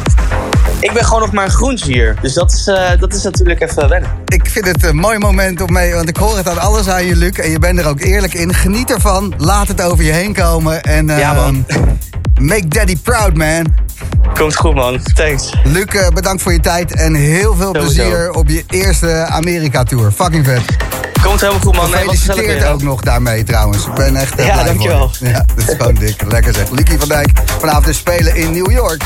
Ik 0.86 0.92
ben 0.92 1.04
gewoon 1.04 1.20
nog 1.20 1.32
maar 1.32 1.44
een 1.44 1.50
groentje 1.50 1.92
hier. 1.92 2.16
Dus 2.22 2.34
dat 2.34 2.52
is, 2.52 2.66
eh, 2.66 2.90
dat 3.00 3.14
is 3.14 3.22
natuurlijk 3.22 3.60
even 3.60 3.88
wennen. 3.88 4.10
Ik 4.26 4.46
vind 4.50 4.66
het 4.66 4.84
een 4.84 4.96
mooi 4.96 5.18
moment 5.18 5.60
om 5.60 5.72
mee, 5.72 5.94
want 5.94 6.08
ik 6.08 6.16
hoor 6.16 6.36
het 6.36 6.48
aan 6.48 6.58
alles 6.58 6.88
aan 6.88 7.04
je, 7.04 7.16
Luc. 7.16 7.32
En 7.32 7.50
je 7.50 7.58
bent 7.58 7.78
er 7.78 7.86
ook 7.86 8.00
eerlijk 8.00 8.34
in. 8.34 8.54
Geniet 8.54 8.90
ervan. 8.90 9.34
Laat 9.36 9.68
het 9.68 9.82
over 9.82 10.04
je 10.04 10.12
heen 10.12 10.32
komen. 10.32 10.82
En 10.82 11.10
eh, 11.10 11.18
Ja, 11.18 11.32
man. 11.32 11.66
make 12.40 12.68
daddy 12.68 12.96
proud, 13.02 13.36
man. 13.36 13.66
Komt 14.34 14.56
goed, 14.56 14.74
man. 14.74 15.00
Thanks. 15.14 15.52
Luc, 15.64 15.84
eh, 15.84 16.08
bedankt 16.08 16.42
voor 16.42 16.52
je 16.52 16.60
tijd 16.60 16.94
en 16.94 17.14
heel 17.14 17.54
veel 17.54 17.74
Sowieso. 17.74 17.94
plezier 17.94 18.30
op 18.32 18.48
je 18.48 18.64
eerste 18.68 19.12
Amerika-tour. 19.26 20.10
Fucking 20.12 20.44
vet. 20.46 20.60
Komt 21.22 21.40
helemaal 21.40 21.62
goed, 21.62 21.76
man. 21.76 21.90
Nee, 21.90 21.98
Gefeliciteerd 22.00 22.60
weer. 22.62 22.70
ook 22.72 22.82
nog 22.82 23.00
daarmee 23.00 23.44
trouwens. 23.44 23.86
Ik 23.86 23.94
ben 23.94 24.16
echt 24.16 24.34
eh, 24.34 24.46
Ja, 24.46 24.52
blij 24.52 24.64
dankjewel. 24.64 25.08
voor 25.14 25.26
je. 25.26 25.32
Ja, 25.32 25.44
dat 25.56 25.68
is 25.68 25.74
gewoon 25.76 25.94
dik. 25.94 26.22
Lekker 26.28 26.54
zeg. 26.54 26.70
Lucie 26.70 26.98
van 26.98 27.08
Dijk 27.08 27.30
vanavond 27.58 27.84
dus 27.84 27.96
spelen 27.96 28.34
in 28.36 28.52
New 28.52 28.70
York. 28.70 29.02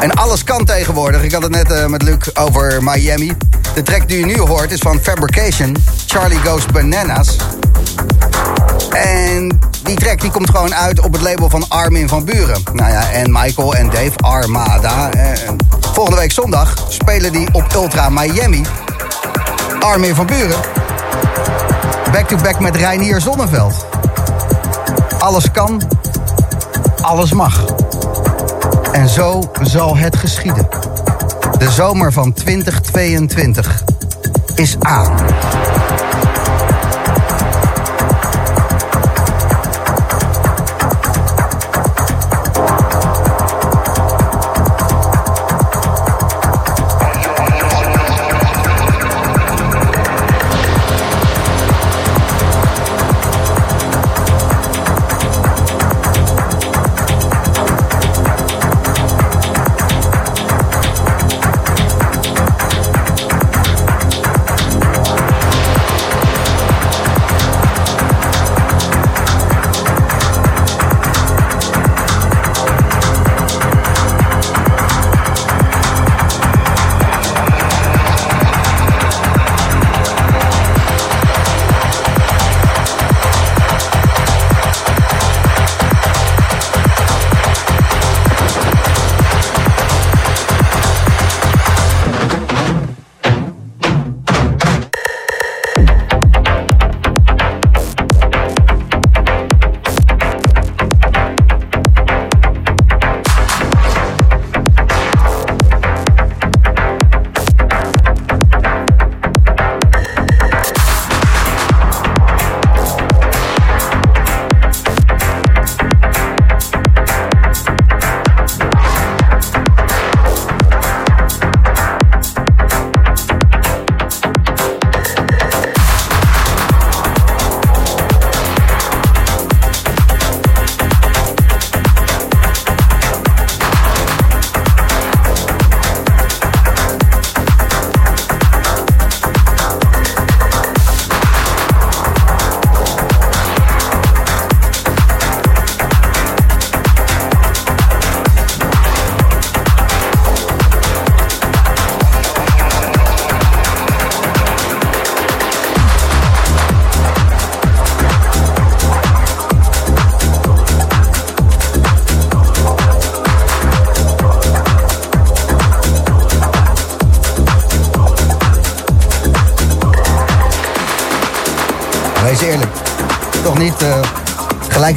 En 0.00 0.14
alles 0.14 0.44
kan 0.44 0.64
tegenwoordig. 0.64 1.22
Ik 1.22 1.32
had 1.32 1.42
het 1.42 1.52
net 1.52 1.72
eh, 1.72 1.86
met 1.86 2.02
Luc 2.02 2.34
over 2.34 2.82
Miami. 2.82 3.36
De 3.74 3.82
track 3.82 4.08
die 4.08 4.18
je 4.18 4.26
nu 4.26 4.38
hoort 4.38 4.72
is 4.72 4.80
van 4.80 4.98
Fabrication. 5.02 5.76
Charlie 6.06 6.38
Goes 6.38 6.66
Bananas. 6.66 7.36
En 8.90 9.60
die 9.82 9.96
track 9.96 10.20
die 10.20 10.30
komt 10.30 10.50
gewoon 10.50 10.74
uit 10.74 11.00
op 11.00 11.12
het 11.12 11.22
label 11.22 11.50
van 11.50 11.64
Armin 11.68 12.08
van 12.08 12.24
Buren. 12.24 12.62
Nou 12.72 12.90
ja, 12.90 13.10
en 13.10 13.32
Michael 13.32 13.74
en 13.74 13.86
Dave 13.90 14.16
Armada. 14.16 15.10
En 15.10 15.56
volgende 15.92 16.20
week 16.20 16.32
zondag 16.32 16.86
spelen 16.88 17.32
die 17.32 17.48
op 17.52 17.72
Ultra 17.74 18.08
Miami. 18.08 18.62
Armin 19.80 20.14
van 20.14 20.26
Buren. 20.26 20.60
Back-to-back 22.12 22.60
met 22.60 22.76
Reinier 22.76 23.20
Zonneveld. 23.20 23.86
Alles 25.18 25.50
kan, 25.50 25.82
alles 27.00 27.32
mag. 27.32 27.85
En 28.92 29.08
zo 29.08 29.50
zal 29.62 29.96
het 29.96 30.16
geschieden. 30.16 30.68
De 31.58 31.70
zomer 31.70 32.12
van 32.12 32.32
2022 32.32 33.84
is 34.54 34.76
aan. 34.78 35.14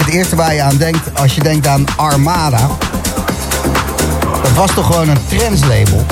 Het 0.10 0.18
eerste 0.18 0.36
waar 0.36 0.54
je 0.54 0.62
aan 0.62 0.78
denkt 0.78 1.20
als 1.20 1.36
je 1.36 1.42
denkt 1.42 1.68
aan 1.68 1.86
Armada. 1.96 2.68
Dat 4.42 4.54
was 4.54 4.74
toch 4.74 4.86
gewoon 4.86 5.10
een 5.10 5.28
trendslabel. 5.28 6.06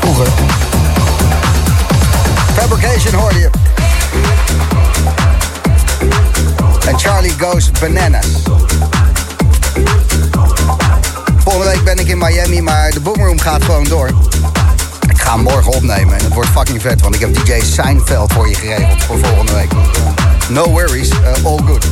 Vroeger. 0.00 0.26
Fabrication 2.54 3.14
hoorde 3.14 3.38
je. 3.38 3.50
En 6.86 6.98
Charlie 6.98 7.34
Goes 7.38 7.70
Bananas. 7.80 8.26
Volgende 11.36 11.70
week 11.70 11.84
ben 11.84 11.98
ik 11.98 12.08
in 12.08 12.18
Miami, 12.18 12.60
maar 12.60 12.90
de 12.90 13.00
Boomroom 13.00 13.40
gaat 13.40 13.64
gewoon 13.64 13.84
door. 13.84 14.08
Ik 15.08 15.20
ga 15.20 15.32
hem 15.34 15.42
morgen 15.42 15.72
opnemen 15.72 16.18
en 16.18 16.24
het 16.24 16.34
wordt 16.34 16.50
fucking 16.50 16.82
vet, 16.82 17.00
want 17.00 17.14
ik 17.14 17.20
heb 17.20 17.34
DJ 17.34 17.60
Seinfeld 17.62 18.32
voor 18.32 18.48
je 18.48 18.54
geregeld 18.54 19.02
voor 19.02 19.18
volgende 19.18 19.52
week. 19.52 19.70
No 20.48 20.70
worries, 20.70 21.10
uh, 21.10 21.44
all 21.44 21.58
good. 21.64 21.86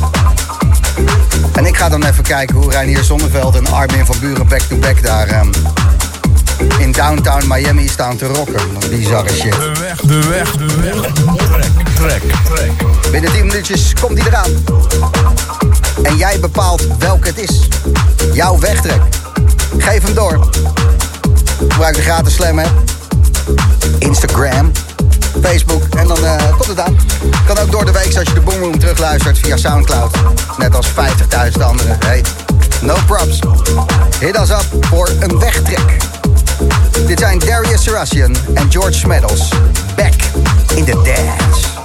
En 1.57 1.65
ik 1.65 1.77
ga 1.77 1.89
dan 1.89 2.05
even 2.05 2.23
kijken 2.23 2.55
hoe 2.55 2.71
Reinier 2.71 3.03
Zonneveld 3.03 3.55
en 3.55 3.67
Armin 3.67 4.05
van 4.05 4.15
Buren 4.19 4.47
back-to-back 4.47 5.03
daar 5.03 5.39
um, 5.39 5.51
in 6.79 6.91
downtown 6.91 7.43
Miami 7.47 7.87
staan 7.87 8.17
te 8.17 8.25
rocken. 8.25 8.61
Bizarre 8.89 9.33
shit. 9.33 9.51
De 9.51 9.71
weg, 9.79 10.01
de 10.01 10.27
weg, 10.27 10.51
de 10.51 10.79
weg. 10.81 10.95
Trek, 11.95 12.21
trek, 12.21 12.21
trek. 12.55 12.71
Binnen 13.11 13.31
10 13.31 13.45
minuutjes 13.45 13.93
komt 14.01 14.17
hij 14.17 14.27
eraan. 14.27 14.51
En 16.03 16.17
jij 16.17 16.39
bepaalt 16.39 16.87
welke 16.97 17.27
het 17.27 17.37
is. 17.37 17.67
Jouw 18.33 18.59
wegtrek. 18.59 19.01
Geef 19.77 20.03
hem 20.03 20.13
door. 20.13 20.49
Gebruik 21.67 21.95
de 21.95 22.01
gratis 22.01 22.33
slam 22.33 22.59
app. 22.59 22.71
Instagram. 23.99 24.71
Facebook. 25.41 25.83
En 25.97 26.07
dan 26.07 26.17
uh, 26.23 26.35
komt 26.49 26.67
het 26.67 26.79
aan. 26.79 26.97
Kan 27.45 27.57
ook 27.57 27.71
door 27.71 27.85
de 27.85 27.91
week 27.91 28.17
als 28.17 28.27
je 28.27 28.33
de 28.33 28.41
Boomroom 28.41 28.79
terugluistert 28.79 29.37
via 29.37 29.57
Soundcloud. 29.57 30.15
Net 30.57 30.75
als 30.75 30.87
50.000 30.87 31.61
anderen. 31.61 31.97
Hey, 32.05 32.23
no 32.81 32.95
props. 33.05 33.39
Hit 34.19 34.39
us 34.39 34.49
up 34.49 34.85
voor 34.85 35.09
een 35.19 35.39
wegtrek. 35.39 35.97
Dit 37.07 37.19
zijn 37.19 37.39
Darius 37.39 37.83
Sarasian 37.83 38.35
en 38.53 38.71
George 38.71 38.93
Smeddles. 38.93 39.49
Back 39.95 40.13
in 40.75 40.85
the 40.85 40.91
dance. 40.91 41.76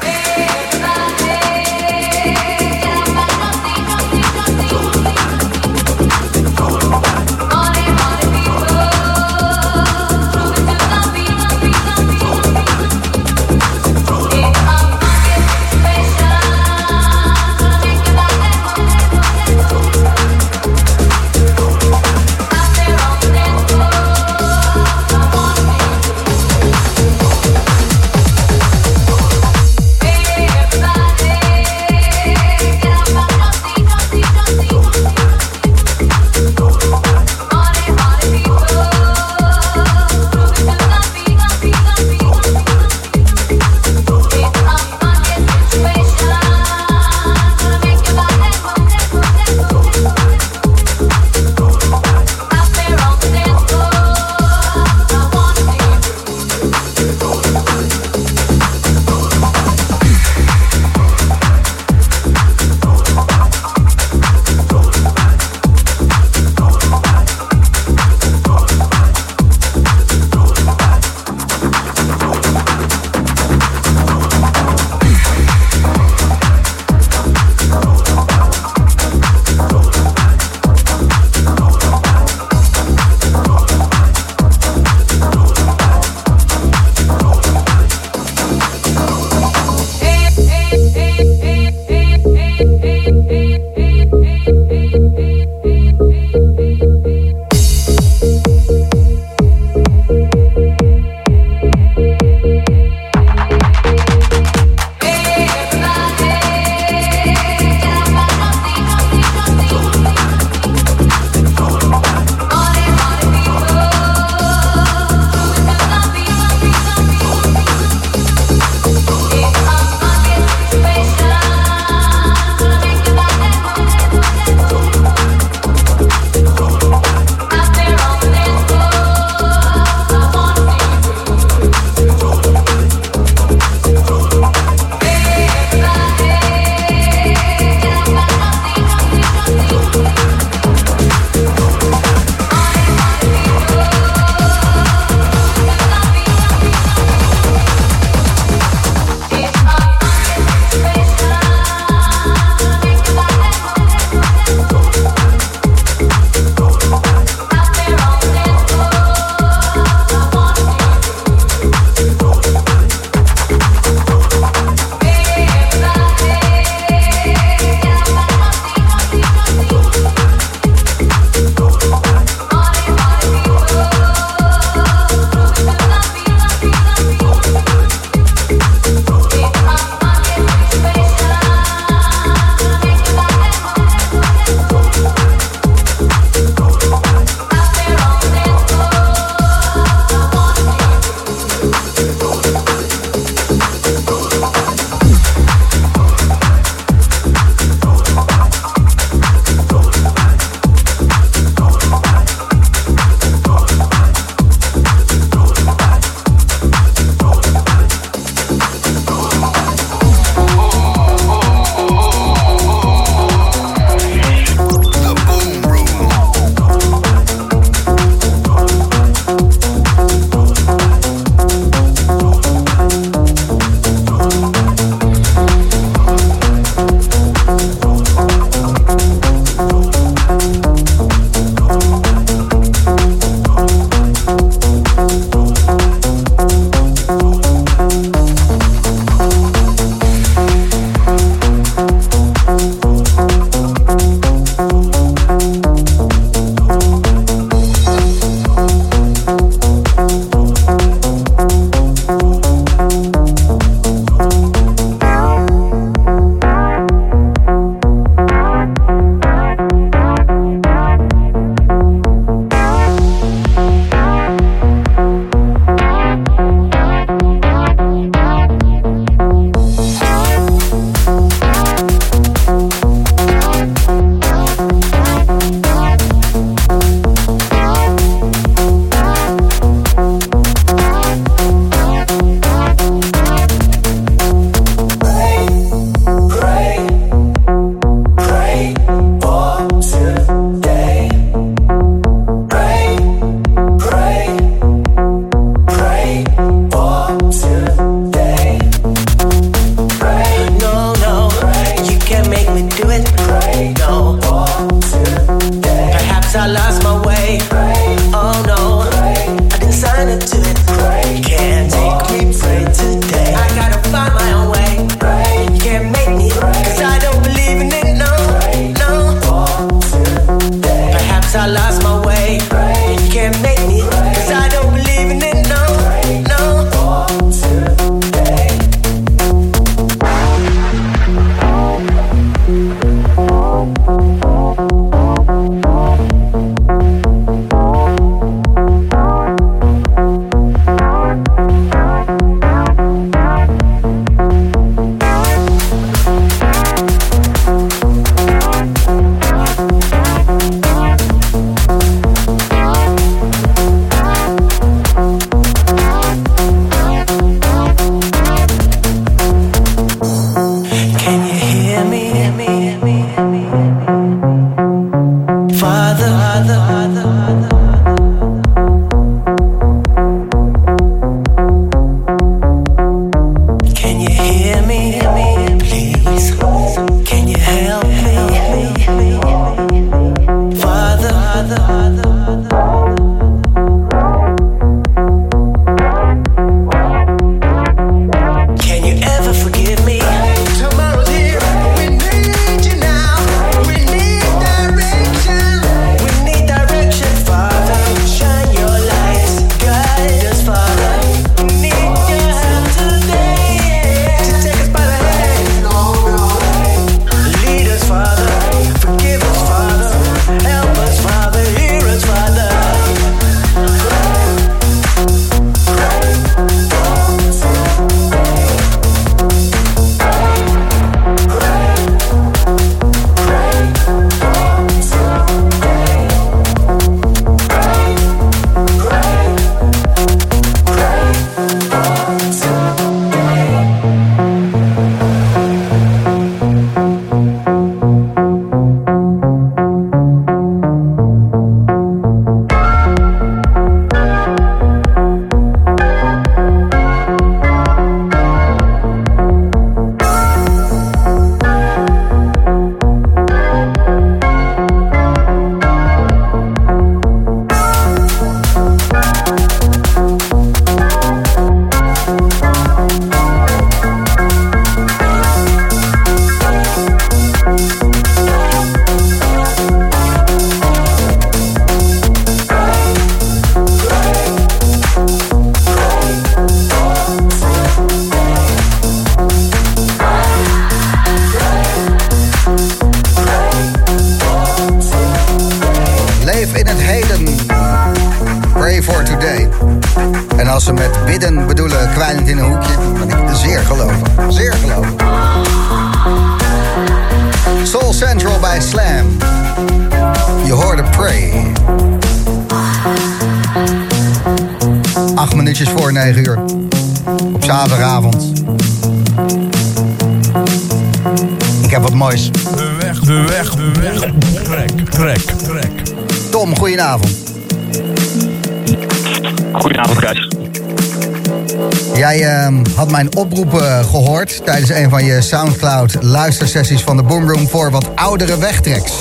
Een 524.76 524.90
van 524.90 525.04
je 525.04 525.22
Soundcloud 525.22 525.96
luistersessies 526.00 526.82
van 526.82 526.96
de 526.96 527.02
Boomroom 527.02 527.48
voor 527.48 527.70
wat 527.70 527.90
oudere 527.94 528.38
wegtreks. 528.38 528.92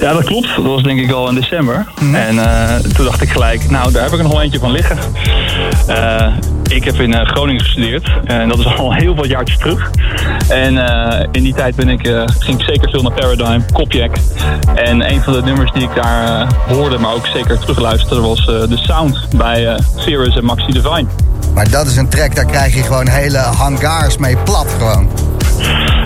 Ja, 0.00 0.12
dat 0.12 0.24
klopt. 0.24 0.56
Dat 0.56 0.64
was 0.64 0.82
denk 0.82 1.00
ik 1.00 1.10
al 1.10 1.28
in 1.28 1.34
december. 1.34 1.86
En 2.12 2.38
eh, 2.38 2.74
toen 2.76 3.04
dacht 3.04 3.22
ik 3.22 3.30
gelijk, 3.30 3.70
nou, 3.70 3.92
daar 3.92 4.02
heb 4.02 4.12
ik 4.12 4.18
er 4.18 4.24
nog 4.24 4.40
eentje 4.40 4.58
van 4.58 4.70
liggen. 4.70 4.98
Eh, 5.86 6.26
ik 6.68 6.84
heb 6.84 6.94
in 6.94 7.14
eh, 7.14 7.26
Groningen 7.26 7.60
gestudeerd. 7.60 8.10
En 8.24 8.48
dat 8.48 8.58
is 8.58 8.66
al 8.76 8.94
heel 8.94 9.14
wat 9.14 9.26
jaartjes 9.26 9.58
terug. 9.58 9.90
En 10.48 10.76
in 11.32 11.42
die 11.42 11.54
tijd 11.54 11.76
ben 11.76 11.88
ik, 11.88 12.00
ging 12.38 12.60
ik 12.60 12.66
zeker 12.66 12.90
veel 12.90 13.02
naar 13.02 13.12
Paradigm, 13.12 13.60
Kopjek. 13.72 14.16
En 14.74 15.12
een 15.12 15.22
van 15.22 15.32
de 15.32 15.42
nummers 15.42 15.72
die 15.72 15.82
ik 15.82 15.94
daar 15.94 16.46
hoorde, 16.68 16.98
maar 16.98 17.12
ook 17.12 17.26
zeker 17.26 17.58
terugluisterde, 17.58 18.20
was 18.20 18.46
de 18.46 18.76
sound 18.86 19.28
bij 19.36 19.78
Cirrus 19.96 20.36
en 20.36 20.44
Maxi 20.44 20.72
Divine. 20.72 21.06
Maar 21.56 21.70
dat 21.70 21.86
is 21.86 21.96
een 21.96 22.08
track, 22.08 22.34
daar 22.34 22.44
krijg 22.44 22.74
je 22.74 22.82
gewoon 22.82 23.08
hele 23.08 23.38
hangars 23.38 24.16
mee 24.16 24.36
plat 24.36 24.66
gewoon. 24.78 25.10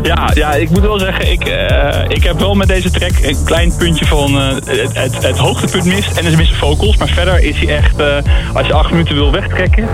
Ja, 0.03 0.31
ja, 0.35 0.53
ik 0.53 0.71
moet 0.71 0.81
wel 0.81 0.99
zeggen, 0.99 1.33
ik, 1.33 1.45
eh, 1.45 2.05
ik 2.09 2.23
heb 2.23 2.39
wel 2.39 2.55
met 2.55 2.69
deze 2.69 2.91
track 2.91 3.13
een 3.23 3.45
klein 3.45 3.77
puntje 3.77 4.07
van 4.07 4.41
eh, 4.41 4.55
het, 4.55 4.97
het, 4.97 5.25
het 5.25 5.39
hoogtepunt 5.39 5.85
mist. 5.85 6.17
En 6.17 6.27
er 6.27 6.37
missen 6.37 6.57
vocals, 6.57 6.97
maar 6.97 7.09
verder 7.09 7.43
is 7.43 7.57
hij 7.59 7.77
echt, 7.77 7.99
eh, 7.99 8.17
als 8.55 8.67
je 8.67 8.73
acht 8.73 8.91
minuten 8.91 9.15
wil 9.15 9.33
wegtrekken, 9.33 9.89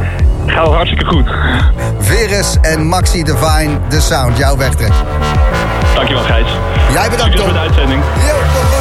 gaat 0.46 0.66
het 0.66 0.74
hartstikke 0.74 1.04
goed. 1.04 1.30
Virus 1.98 2.56
en 2.60 2.86
Maxi 2.86 3.22
Divine, 3.22 3.78
de 3.88 4.00
sound, 4.00 4.38
jouw 4.38 4.56
wegtrek. 4.56 4.92
Dankjewel 5.94 6.22
Gijs. 6.22 6.48
Jij 6.92 7.10
bedankt, 7.10 7.38
Succes 7.38 7.40
Tom. 7.40 7.46
met 7.46 7.54
de 7.54 7.60
uitzending. 7.60 8.02
Yo, 8.02 8.75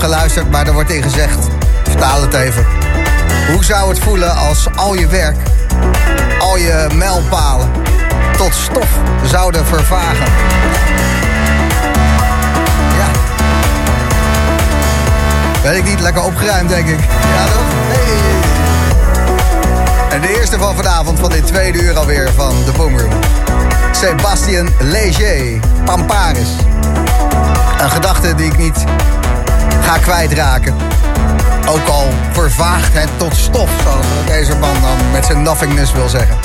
geluisterd, 0.00 0.50
maar 0.50 0.66
er 0.66 0.72
wordt 0.72 0.90
in 0.90 1.02
gezegd. 1.02 1.46
Vertaal 1.82 2.20
het 2.20 2.34
even. 2.34 2.66
Hoe 3.52 3.64
zou 3.64 3.88
het 3.88 3.98
voelen 3.98 4.36
als 4.36 4.66
al 4.76 4.94
je 4.94 5.06
werk, 5.06 5.36
al 6.38 6.56
je 6.56 6.86
mijlpalen 6.94 7.70
tot 8.36 8.54
stof 8.54 8.88
zouden 9.24 9.66
vervagen? 9.66 10.26
Ja. 12.96 13.06
Weet 15.62 15.78
ik 15.78 15.84
niet, 15.84 16.00
lekker 16.00 16.22
opgeruimd 16.22 16.68
denk 16.68 16.88
ik. 16.88 16.98
Ja 17.34 17.44
toch? 17.44 17.76
En 20.10 20.20
de 20.20 20.38
eerste 20.38 20.58
van 20.58 20.76
vanavond 20.76 21.20
van 21.20 21.30
dit 21.30 21.46
tweede 21.46 21.82
uur 21.82 21.98
alweer 21.98 22.30
van 22.36 22.54
de 22.64 22.72
Boomroom. 22.72 23.12
Sebastian 23.92 24.68
Leger, 24.80 25.60
Pamparis. 25.84 26.48
Een 27.80 27.90
gedachte 27.90 28.34
die 28.34 28.46
ik 28.46 28.58
niet 28.58 28.84
ga 29.80 29.98
kwijtraken. 29.98 30.74
Ook 31.68 31.88
al 31.88 32.08
vervaagt 32.32 32.92
het 32.92 33.08
tot 33.16 33.36
stof, 33.36 33.70
zoals 33.82 34.06
deze 34.26 34.56
man 34.56 34.74
dan 34.80 35.10
met 35.12 35.24
zijn 35.24 35.42
nothingness 35.42 35.92
wil 35.92 36.08
zeggen. 36.08 36.36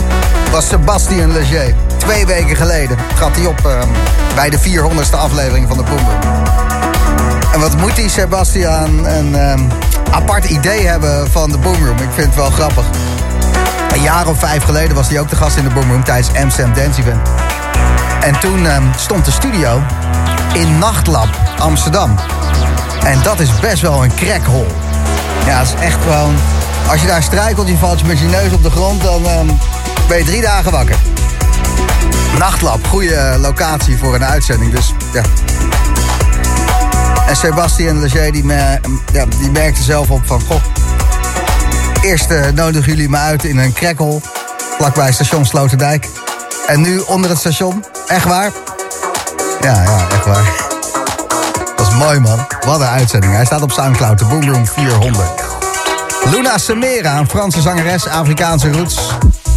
Was 0.51 0.67
Sebastian 0.67 1.31
Leger. 1.31 1.75
Twee 1.97 2.25
weken 2.25 2.55
geleden 2.55 2.97
trad 3.15 3.35
hij 3.35 3.45
op 3.45 3.65
ehm, 3.65 3.87
bij 4.35 4.49
de 4.49 4.59
400ste 4.59 5.17
aflevering 5.17 5.67
van 5.67 5.77
de 5.77 5.83
Boomroom. 5.83 6.19
En 7.53 7.59
wat 7.59 7.77
moet 7.77 7.95
die 7.95 8.09
Sebastian 8.09 9.05
een 9.05 9.35
ehm, 9.35 9.59
apart 10.11 10.45
idee 10.45 10.87
hebben 10.87 11.31
van 11.31 11.51
de 11.51 11.57
Boomroom? 11.57 11.97
Ik 11.97 12.09
vind 12.13 12.25
het 12.27 12.35
wel 12.35 12.49
grappig. 12.49 12.85
Een 13.93 14.01
jaar 14.01 14.27
of 14.27 14.39
vijf 14.39 14.63
geleden 14.63 14.95
was 14.95 15.09
hij 15.09 15.19
ook 15.19 15.29
de 15.29 15.35
gast 15.35 15.57
in 15.57 15.63
de 15.63 15.69
Boomroom 15.69 16.03
tijdens 16.03 16.27
Amsterdam 16.37 16.73
Dance 16.73 17.01
Event. 17.01 17.29
En 18.21 18.39
toen 18.39 18.67
ehm, 18.67 18.83
stond 18.95 19.25
de 19.25 19.31
studio 19.31 19.81
in 20.53 20.77
Nachtlab 20.77 21.29
Amsterdam. 21.59 22.15
En 23.03 23.19
dat 23.23 23.39
is 23.39 23.59
best 23.59 23.81
wel 23.81 24.03
een 24.03 24.15
crackhol. 24.15 24.67
Ja, 25.45 25.59
het 25.59 25.67
is 25.67 25.85
echt 25.85 25.97
gewoon... 26.01 26.35
Als 26.89 27.01
je 27.01 27.07
daar 27.07 27.23
struikelt, 27.23 27.67
je 27.67 27.77
valt 27.77 27.99
je 27.99 28.05
met 28.05 28.19
je 28.19 28.25
neus 28.25 28.51
op 28.51 28.63
de 28.63 28.69
grond... 28.69 29.03
dan 29.03 29.27
ehm, 29.27 29.47
ben 30.07 30.17
je 30.17 30.23
drie 30.23 30.41
dagen 30.41 30.71
wakker. 30.71 30.95
Nachtlab, 32.37 32.87
goede 32.87 33.37
locatie 33.39 33.97
voor 33.97 34.15
een 34.15 34.25
uitzending. 34.25 34.73
Dus 34.73 34.93
ja, 35.13 35.21
en 37.31 37.37
Sebastian 37.37 37.99
Leger 37.99 38.31
die, 38.31 38.43
merkte 39.51 39.83
zelf 39.83 40.09
op 40.09 40.21
van... 40.25 40.41
Goh, 40.41 40.61
eerst 42.01 42.29
eh, 42.29 42.47
nodigen 42.53 42.91
jullie 42.91 43.09
me 43.09 43.17
uit 43.17 43.43
in 43.43 43.57
een 43.57 43.73
krekkel... 43.73 44.21
vlakbij 44.77 45.11
station 45.11 45.45
Sloterdijk. 45.45 46.07
En 46.67 46.81
nu 46.81 46.99
onder 46.99 47.29
het 47.29 47.39
station. 47.39 47.85
Echt 48.07 48.25
waar? 48.25 48.51
Ja, 49.61 49.83
ja, 49.83 50.07
echt 50.09 50.25
waar. 50.25 50.70
Mooi, 51.97 52.19
man. 52.19 52.47
Wat 52.65 52.79
een 52.79 52.85
uitzending. 52.85 53.33
Hij 53.33 53.45
staat 53.45 53.61
op 53.61 53.71
Soundcloud, 53.71 54.19
de 54.19 54.25
Boomroom 54.25 54.65
400. 54.67 55.29
Luna 56.31 56.57
Semera, 56.57 57.17
een 57.17 57.27
Franse 57.27 57.61
zangeres, 57.61 58.07
Afrikaanse 58.07 58.71
roots. 58.71 58.95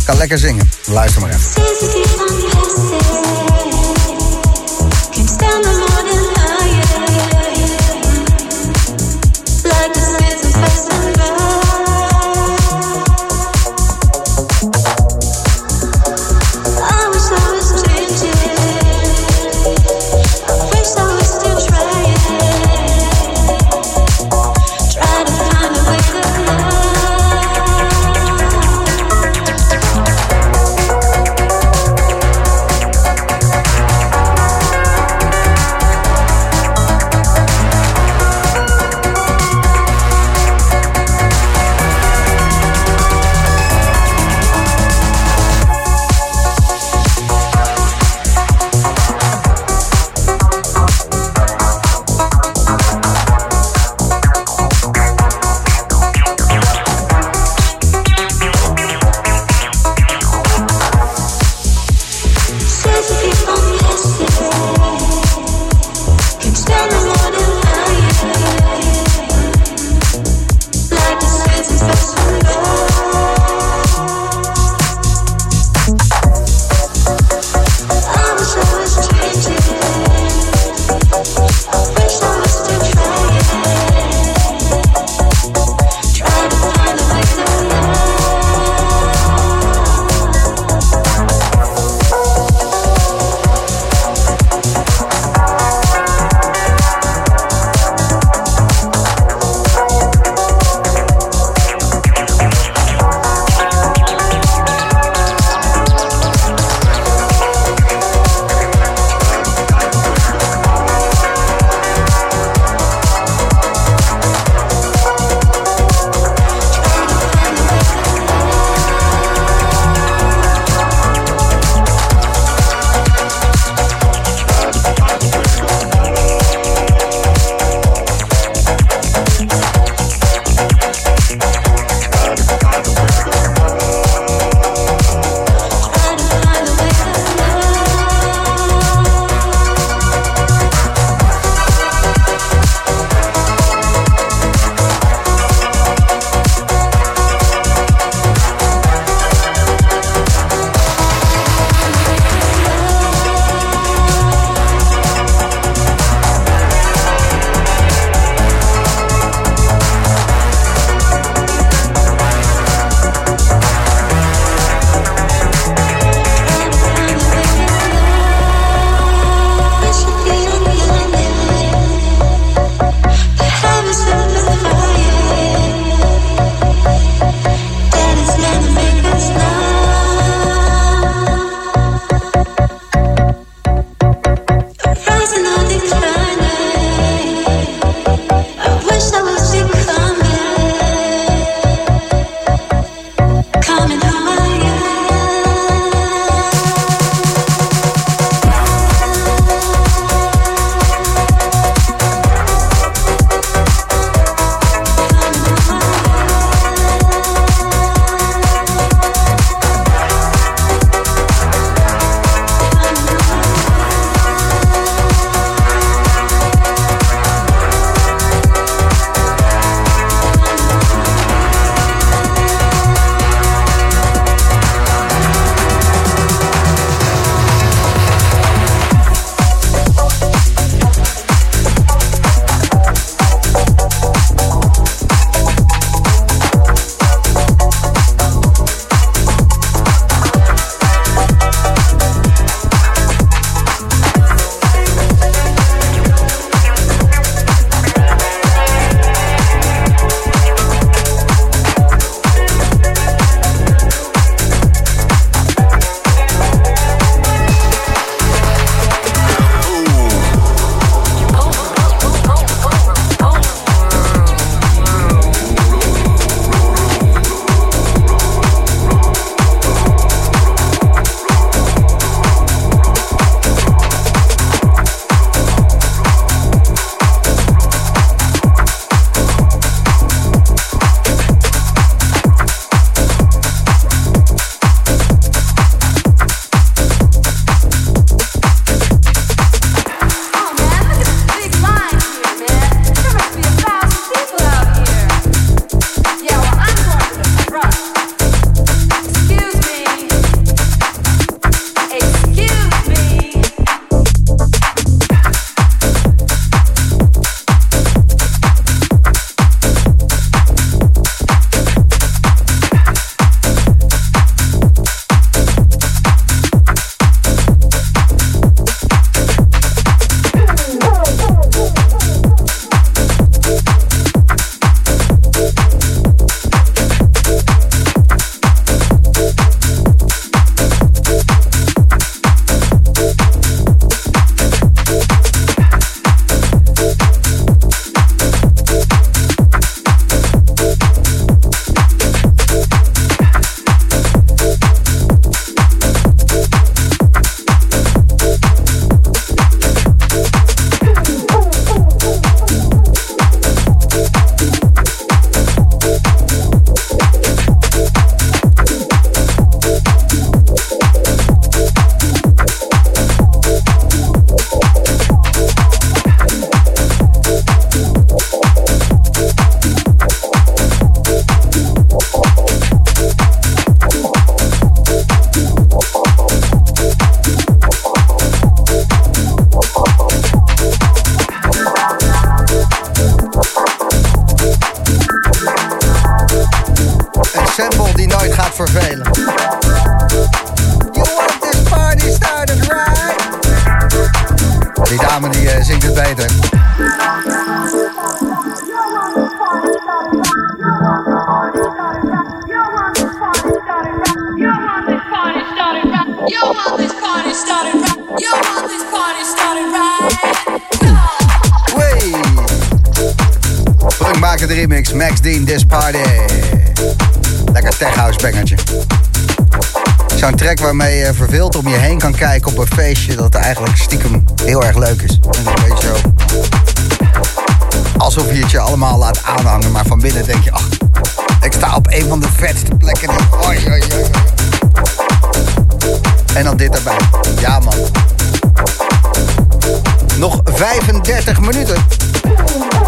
Kan 0.05 0.17
lekker 0.17 0.39
zingen. 0.39 0.71
Luister 0.87 1.21
maar 1.21 1.31
even. 1.31 1.63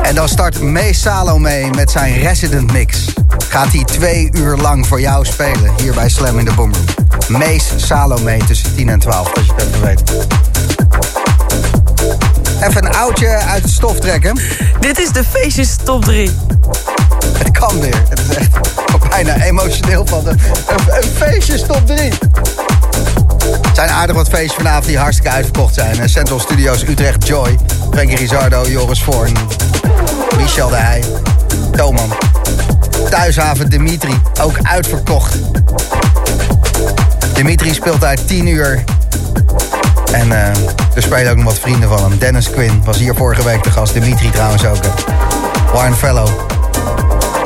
En 0.07 0.15
dan 0.15 0.29
start 0.29 0.61
Mees 0.61 1.01
Salome 1.01 1.71
met 1.75 1.91
zijn 1.91 2.19
Resident 2.19 2.73
Mix. 2.73 3.05
Gaat 3.49 3.73
hij 3.73 3.85
twee 3.85 4.29
uur 4.33 4.57
lang 4.57 4.87
voor 4.87 5.01
jou 5.01 5.25
spelen 5.25 5.73
hier 5.83 5.95
bij 5.95 6.09
Slam 6.09 6.39
in 6.39 6.45
de 6.45 6.53
Boomroom. 6.53 6.85
Mees 7.29 7.73
Salome 7.77 8.37
tussen 8.47 8.75
10 8.75 8.89
en 8.89 8.99
12, 8.99 9.35
als 9.35 9.47
je 9.47 9.53
het 9.53 9.63
even 9.63 9.81
weet. 9.81 10.03
Even 12.63 12.87
een 12.87 12.95
oudje 12.95 13.29
uit 13.29 13.63
het 13.63 13.73
stof 13.73 14.01
trekken. 14.01 14.39
Dit 14.81 14.99
is 14.99 15.13
de 15.13 15.25
feestjes 15.25 15.77
top 15.85 16.05
3. 16.05 16.31
Het 17.39 17.59
kan 17.59 17.81
weer. 17.81 18.03
Het 18.09 18.19
is 18.19 18.37
echt 18.37 18.51
bijna 19.09 19.43
emotioneel 19.43 20.07
van 20.07 20.25
de, 20.25 20.31
een, 20.31 21.03
een 21.03 21.09
feestjes 21.17 21.63
top 21.63 21.87
3. 21.87 22.11
Het 23.47 23.75
zijn 23.75 23.91
aardig 23.91 24.17
wat 24.17 24.29
feestjes 24.29 24.55
vanavond 24.55 24.87
die 24.87 24.99
hartstikke 24.99 25.31
uitverkocht 25.31 25.75
zijn. 25.75 26.09
Central 26.09 26.41
Studios 26.41 26.83
Utrecht 26.83 27.27
Joy. 27.27 27.59
Frankie 27.91 28.17
Rizardo, 28.17 28.69
Joris 28.69 29.03
Voorn. 29.03 29.33
Michel 30.37 30.69
de 30.69 30.77
Heij. 30.77 31.05
Thoman. 31.73 32.13
Thuishaven 33.11 33.71
Dimitri. 33.71 34.21
Ook 34.43 34.59
uitverkocht. 34.63 35.37
Dimitri 37.35 37.75
speelt 37.75 38.01
daar 38.01 38.25
10 38.25 38.47
uur. 38.47 38.85
En 40.13 40.33
eh, 40.33 40.49
er 40.95 41.03
spelen 41.03 41.31
ook 41.31 41.37
nog 41.37 41.45
wat 41.45 41.59
vrienden 41.59 41.89
van 41.89 42.11
hem. 42.11 42.19
Dennis 42.19 42.51
Quinn 42.51 42.83
was 42.85 42.99
hier 42.99 43.15
vorige 43.15 43.45
week 43.45 43.63
de 43.63 43.71
gast. 43.71 43.93
Dimitri 43.93 44.31
trouwens 44.31 44.67
ook. 44.67 44.85
Warren 45.73 45.97
Fellow. 45.97 46.29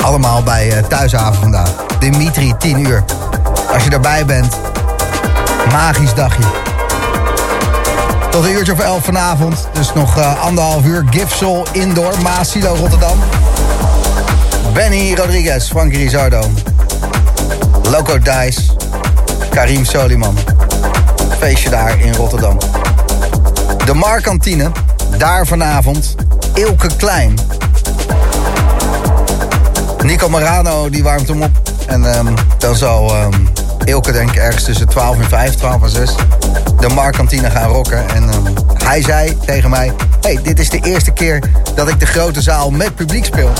Allemaal 0.02 0.42
bij 0.42 0.70
eh, 0.72 0.84
Thuishaven 0.84 1.40
vandaag. 1.40 1.70
Dimitri, 1.98 2.54
10 2.58 2.86
uur. 2.86 3.04
Als 3.72 3.84
je 3.84 3.90
erbij 3.90 4.24
bent, 4.24 4.56
magisch 5.72 6.14
dagje. 6.14 6.69
Tot 8.30 8.44
een 8.44 8.50
uurtje 8.50 8.72
of 8.72 8.78
elf 8.78 9.04
vanavond. 9.04 9.68
Dus 9.72 9.92
nog 9.92 10.18
eh, 10.18 10.42
anderhalf 10.42 10.84
uur. 10.84 11.04
Gifsel 11.10 11.66
Indoor, 11.72 12.22
Maasilo 12.22 12.74
Rotterdam. 12.74 13.18
Benny 14.72 15.14
Rodriguez, 15.14 15.68
Frankie 15.68 15.98
Rizardo. 15.98 16.40
Loco 17.90 18.18
Dice. 18.18 18.60
Karim 19.50 19.84
Soliman. 19.84 20.38
Feestje 21.38 21.70
daar 21.70 22.00
in 22.00 22.14
Rotterdam. 22.14 22.58
De 23.84 23.94
Markantine. 23.94 24.70
Daar 25.16 25.46
vanavond. 25.46 26.14
Ilke 26.54 26.88
Klein. 26.96 27.38
Nico 30.02 30.28
Marano 30.28 30.90
die 30.90 31.02
warmt 31.02 31.28
hem 31.28 31.42
op. 31.42 31.50
En 31.86 32.14
ehm, 32.14 32.34
dan 32.58 32.76
zal 32.76 33.14
ehm, 33.14 33.32
Ilke 33.90 34.12
denk 34.12 34.30
ik 34.30 34.36
ergens 34.36 34.64
tussen 34.64 34.88
12 34.88 35.18
en 35.18 35.28
5, 35.28 35.54
12 35.54 35.82
en 35.82 35.90
6 35.90 36.14
de 36.80 36.88
Markantine 36.88 37.50
gaan 37.50 37.70
rocken. 37.70 38.08
En 38.08 38.28
ehm, 38.28 38.42
hij 38.84 39.02
zei 39.02 39.38
tegen 39.44 39.70
mij... 39.70 39.92
hey, 40.20 40.38
dit 40.42 40.58
is 40.58 40.70
de 40.70 40.80
eerste 40.82 41.10
keer 41.10 41.42
dat 41.74 41.88
ik 41.88 42.00
de 42.00 42.06
grote 42.06 42.42
zaal 42.42 42.70
met 42.70 42.94
publiek 42.94 43.24
speel. 43.24 43.50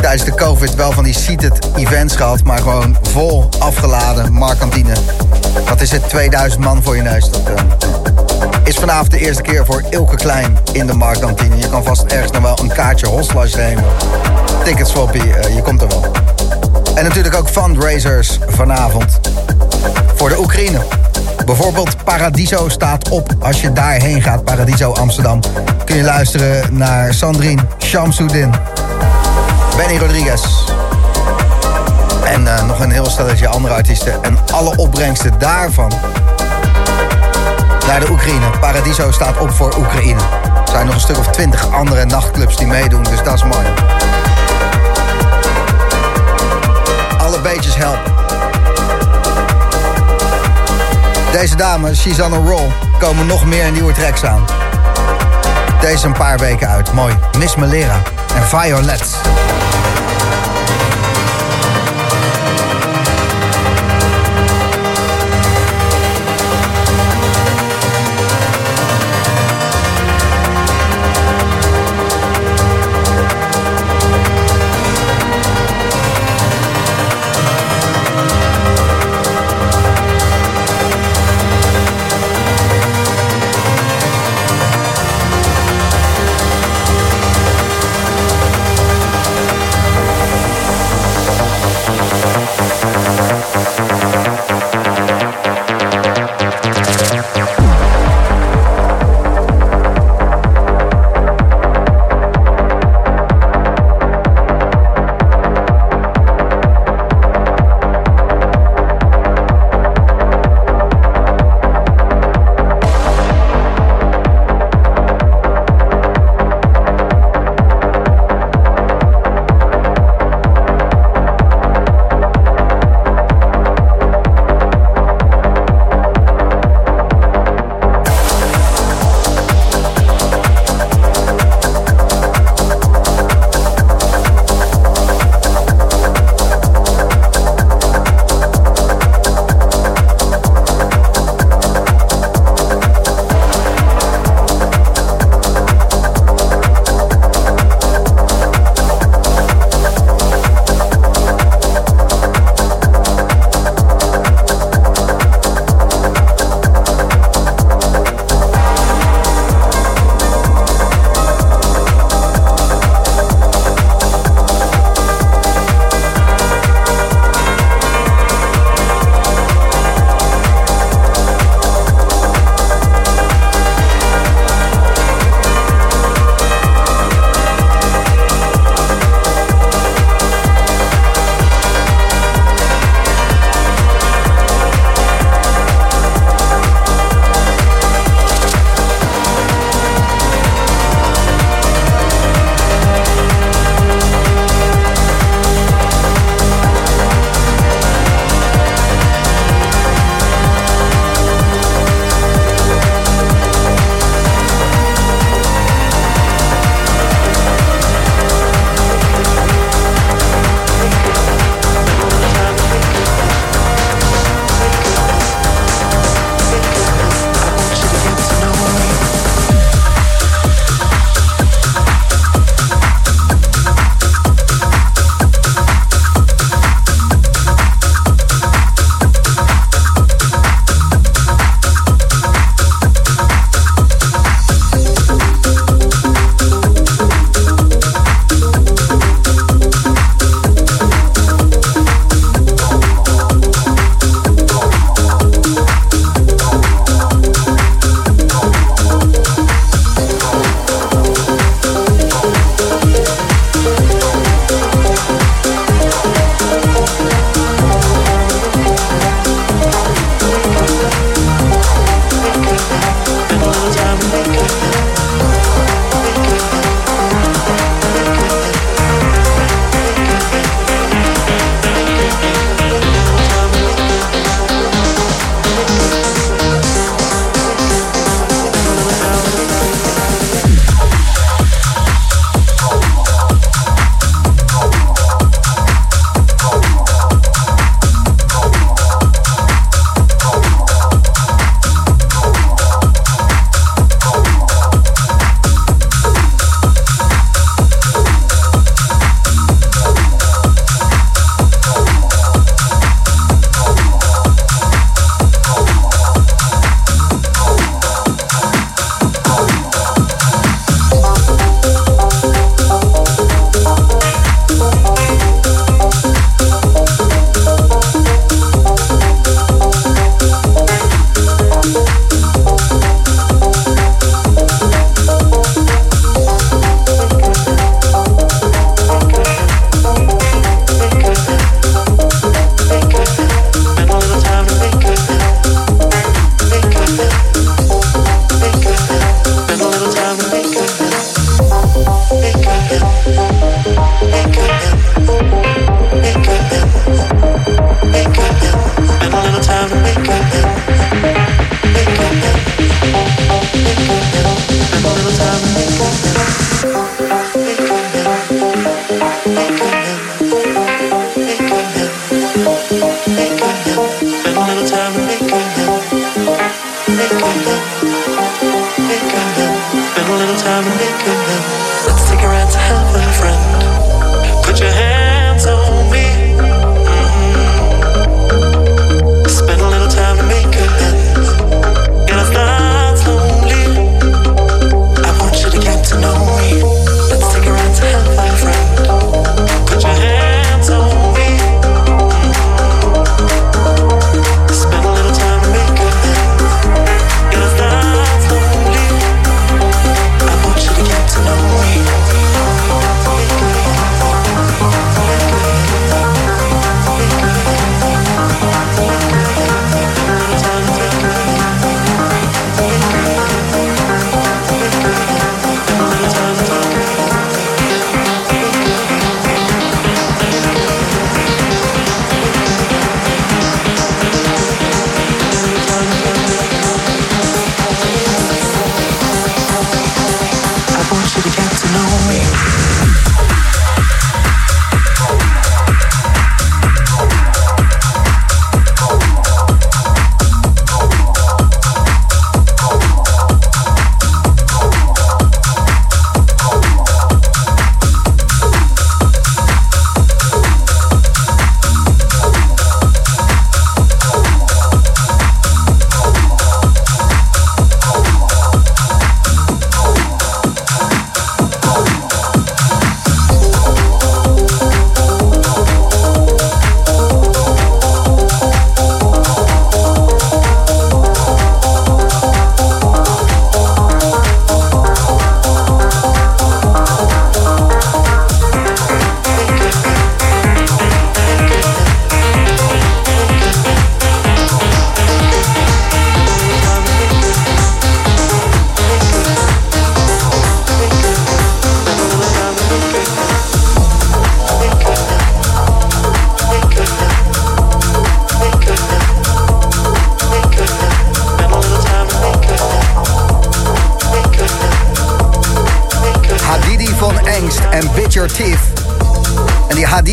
Tijdens 0.00 0.24
de 0.24 0.34
covid 0.34 0.74
wel 0.74 0.92
van 0.92 1.04
die 1.04 1.14
seated 1.14 1.68
events 1.76 2.16
gehad... 2.16 2.44
maar 2.44 2.58
gewoon 2.58 2.96
vol 3.02 3.48
afgeladen 3.58 4.32
Markantine. 4.32 4.92
Wat 5.68 5.80
is 5.80 5.90
het? 5.90 6.08
2000 6.08 6.64
man 6.64 6.82
voor 6.82 6.96
je 6.96 7.02
neus. 7.02 7.30
Dat 7.30 7.42
ehm, 7.44 7.66
is 8.64 8.76
vanavond 8.76 9.10
de 9.10 9.18
eerste 9.18 9.42
keer 9.42 9.64
voor 9.64 9.82
Ilke 9.90 10.16
Klein 10.16 10.58
in 10.72 10.86
de 10.86 10.94
Markantine. 10.94 11.56
Je 11.56 11.68
kan 11.68 11.84
vast 11.84 12.02
ergens 12.02 12.32
nog 12.32 12.42
wel 12.42 12.58
een 12.58 12.72
kaartje 12.72 13.06
hosslash 13.06 13.54
nemen. 13.54 13.84
Tickets 14.64 14.90
swappy, 14.90 15.18
eh, 15.18 15.54
je 15.54 15.62
komt 15.62 15.82
er 15.82 15.88
wel. 15.88 16.29
En 17.00 17.06
natuurlijk 17.06 17.36
ook 17.36 17.48
fundraisers 17.48 18.38
vanavond 18.48 19.20
voor 20.14 20.28
de 20.28 20.38
Oekraïne. 20.38 20.78
Bijvoorbeeld 21.44 22.04
Paradiso 22.04 22.68
staat 22.68 23.08
op 23.08 23.34
als 23.38 23.60
je 23.60 23.72
daarheen 23.72 24.22
gaat. 24.22 24.44
Paradiso 24.44 24.92
Amsterdam. 24.92 25.40
Kun 25.84 25.96
je 25.96 26.02
luisteren 26.02 26.76
naar 26.76 27.14
Sandrine 27.14 27.62
Shamsuddin. 27.78 28.50
Benny 29.76 29.96
Rodriguez. 29.98 30.42
En 32.24 32.56
eh, 32.56 32.66
nog 32.66 32.80
een 32.80 32.90
heel 32.90 33.10
stelletje 33.10 33.48
andere 33.48 33.74
artiesten. 33.74 34.22
En 34.22 34.38
alle 34.52 34.76
opbrengsten 34.76 35.32
daarvan 35.38 35.92
naar 37.86 38.00
de 38.00 38.10
Oekraïne. 38.10 38.50
Paradiso 38.60 39.10
staat 39.10 39.38
op 39.38 39.50
voor 39.50 39.74
Oekraïne. 39.78 40.20
Er 40.64 40.70
zijn 40.70 40.86
nog 40.86 40.94
een 40.94 41.00
stuk 41.00 41.18
of 41.18 41.26
twintig 41.26 41.70
andere 41.72 42.04
nachtclubs 42.04 42.56
die 42.56 42.66
meedoen. 42.66 43.02
Dus 43.02 43.22
dat 43.22 43.34
is 43.34 43.42
mooi. 43.42 43.66
Beetjes 47.40 47.74
helpen. 47.76 48.12
Deze 51.32 51.56
dame, 51.56 51.94
She's 51.94 52.20
on 52.20 52.32
a 52.32 52.36
Roll, 52.36 52.72
komen 52.98 53.26
nog 53.26 53.44
meer 53.44 53.70
nieuwe 53.70 53.92
tracks 53.92 54.24
aan. 54.24 54.44
Deze 55.80 56.06
een 56.06 56.12
paar 56.12 56.38
weken 56.38 56.68
uit. 56.68 56.92
Mooi. 56.92 57.14
Miss 57.38 57.56
Melera 57.56 58.02
en 58.34 58.42
Violet. 58.42 59.18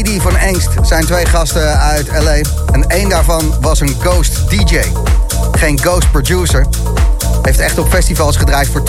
Didi 0.04 0.22
van 0.22 0.38
Engst 0.38 0.70
zijn 0.82 1.06
twee 1.06 1.26
gasten 1.26 1.80
uit 1.80 2.08
LA. 2.08 2.36
En 2.72 2.88
één 2.88 3.10
daarvan 3.10 3.54
was 3.62 3.80
een 3.80 3.96
ghost 4.00 4.50
DJ. 4.50 4.82
Geen 5.52 5.80
ghost 5.80 6.12
producer. 6.12 6.66
Heeft 7.42 7.60
echt 7.60 7.78
op 7.80 7.90
festivals 7.90 8.38
gedraaid 8.38 8.68
voor 8.68 8.84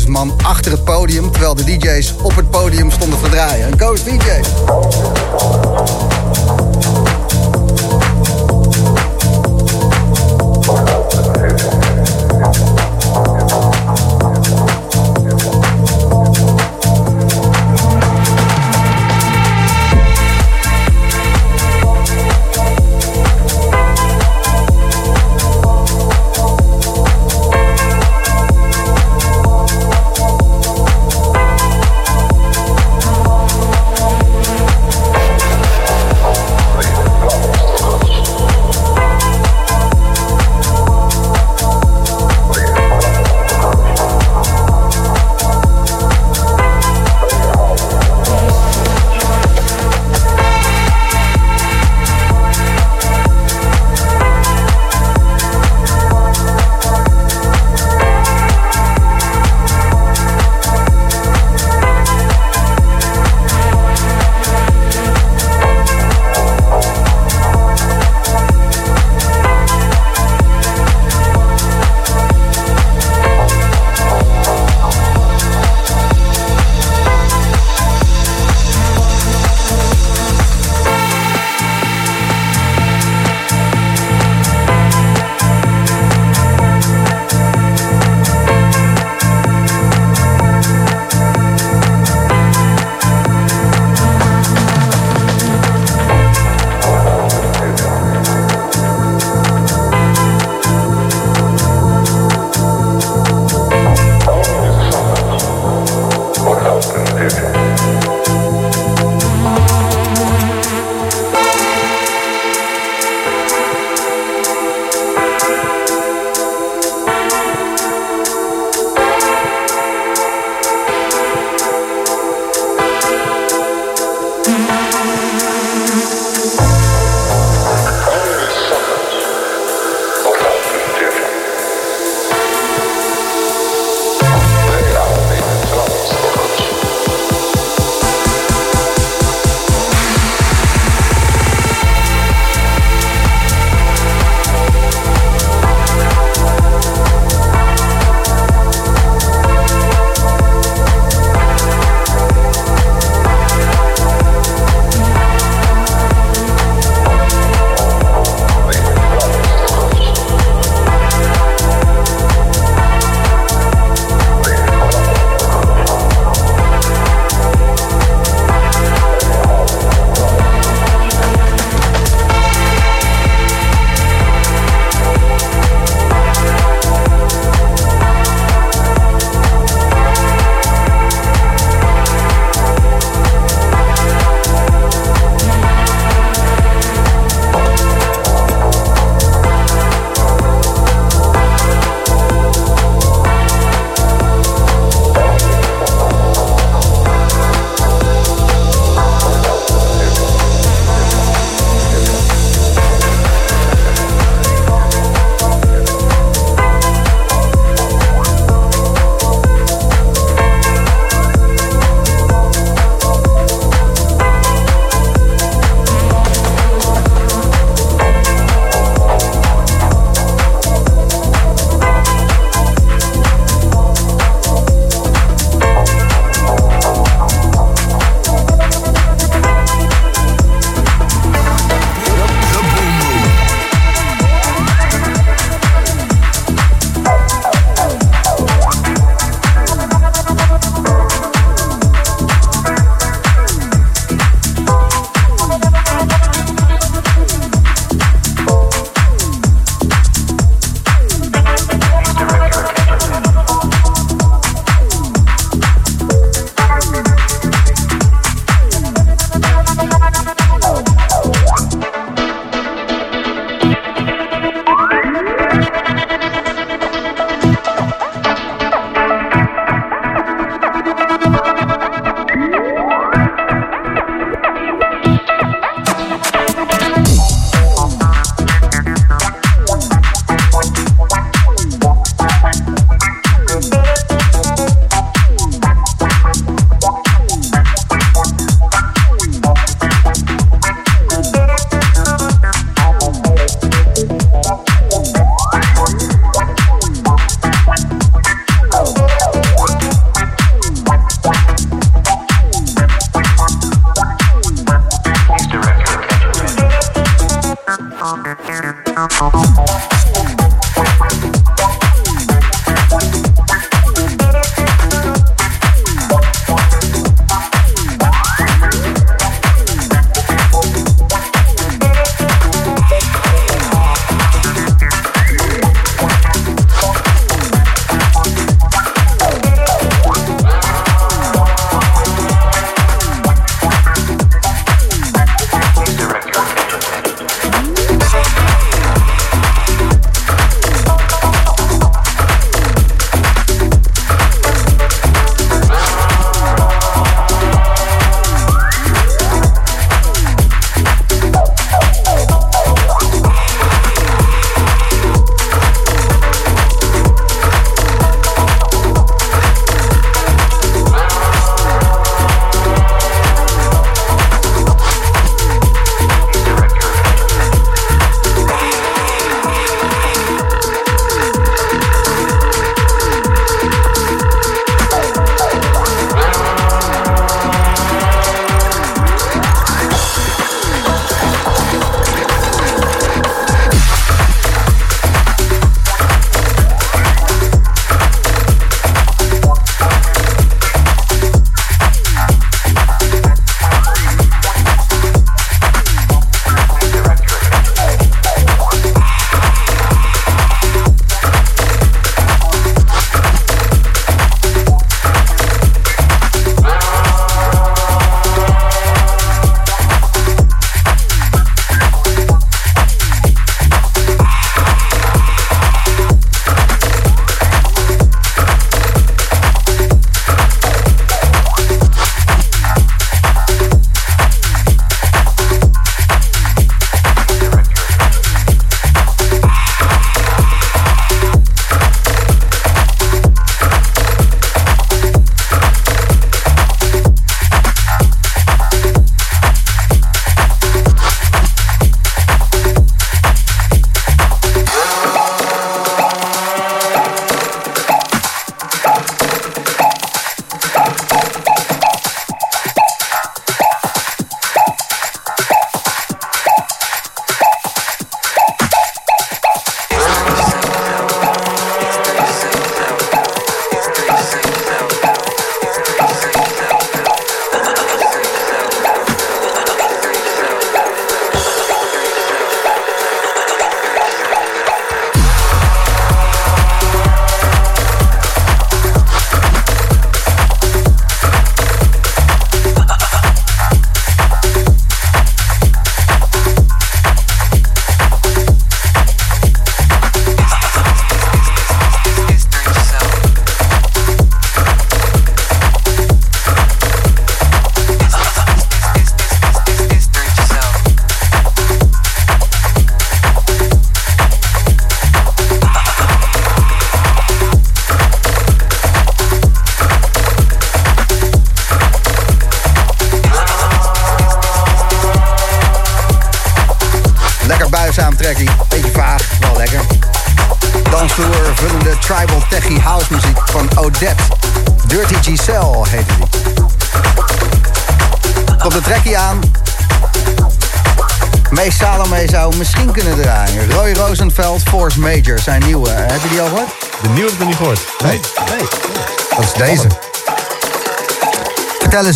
200.000 0.00 0.08
man 0.08 0.32
achter 0.42 0.72
het 0.72 0.84
podium. 0.84 1.30
Terwijl 1.30 1.54
de 1.54 1.64
DJ's 1.64 2.14
op 2.22 2.36
het 2.36 2.50
podium 2.50 2.90
stonden 2.90 3.22
te 3.22 3.28
draaien. 3.28 3.72
Een 3.72 3.78
ghost 3.78 4.04
DJ. 4.04 4.40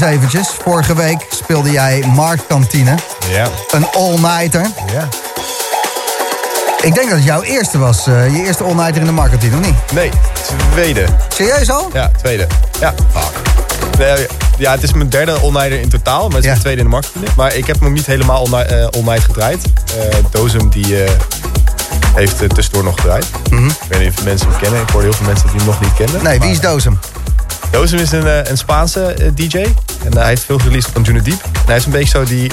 Eens 0.03 0.11
eventjes. 0.17 0.49
Vorige 0.63 0.95
week 0.95 1.27
speelde 1.31 1.71
jij 1.71 2.05
Marktkantine. 2.15 2.95
Ja. 3.31 3.49
Een 3.71 3.87
all-nighter. 3.93 4.67
Ja. 4.93 5.09
Ik 6.83 6.95
denk 6.95 7.09
dat 7.09 7.19
het 7.19 7.25
jouw 7.25 7.43
eerste 7.43 7.79
was. 7.79 8.07
eh, 8.07 8.37
je 8.37 8.45
eerste 8.45 8.65
all-nighter 8.65 9.01
in 9.01 9.07
de 9.07 9.13
Marktkantine, 9.13 9.57
of 9.57 9.65
niet? 9.67 9.75
Nee, 9.93 10.11
tweede. 10.73 11.05
Serieus 11.29 11.71
al? 11.71 11.91
Ja, 11.93 12.11
tweede. 12.17 12.47
Ja. 12.81 12.95
Nee, 13.99 14.27
ja, 14.59 14.71
het 14.73 14.83
is 14.83 14.93
mijn 14.93 15.09
derde 15.09 15.33
all-nighter 15.33 15.81
in 15.81 15.89
totaal, 15.89 16.27
maar 16.29 16.37
het 16.37 16.45
is 16.45 16.51
mijn 16.51 16.61
tweede 16.61 16.79
in 16.81 16.87
de 16.87 16.93
markt. 16.93 17.11
Maar 17.37 17.55
ik 17.55 17.67
heb 17.67 17.81
hem 17.81 17.93
niet 17.93 18.07
helemaal 18.07 18.47
eh, 18.65 18.87
all 18.87 19.03
night 19.03 19.25
gedraaid. 19.25 19.63
Eh 19.99 20.17
Dozem 20.31 20.69
die 20.71 20.97
heeft 22.15 22.43
eh, 22.43 22.49
tussendoor 22.49 22.85
nog 22.85 22.95
gedraaid. 22.95 23.27
Mhm. 23.51 23.67
Ik 23.67 23.75
weet 23.89 24.01
niet 24.01 24.19
of 24.19 24.25
mensen 24.25 24.49
hem 24.49 24.59
kennen. 24.61 24.81
Ik 24.81 24.89
hoorde 24.91 25.07
heel 25.07 25.17
veel 25.17 25.27
mensen 25.27 25.47
die 25.49 25.57
hem 25.57 25.67
nog 25.67 25.81
niet 25.81 25.95
kenden. 25.95 26.23
Nee, 26.23 26.41
wie 26.41 26.51
is 26.51 26.61
Dozem? 26.61 26.99
Dozem 27.71 27.99
is 27.99 28.13
een, 28.13 28.51
een 28.51 28.59
Spaanse 28.59 29.15
DJ. 29.35 29.65
En 30.05 30.17
hij 30.19 30.27
heeft 30.29 30.43
veel 30.45 30.59
released 30.65 30.89
op 30.89 30.97
Anjuna 30.97 31.21
Deep. 31.21 31.43
En 31.43 31.51
hij 31.67 31.77
is 31.77 31.85
een 31.85 31.91
beetje 31.91 32.09
zo 32.19 32.25
die 32.25 32.51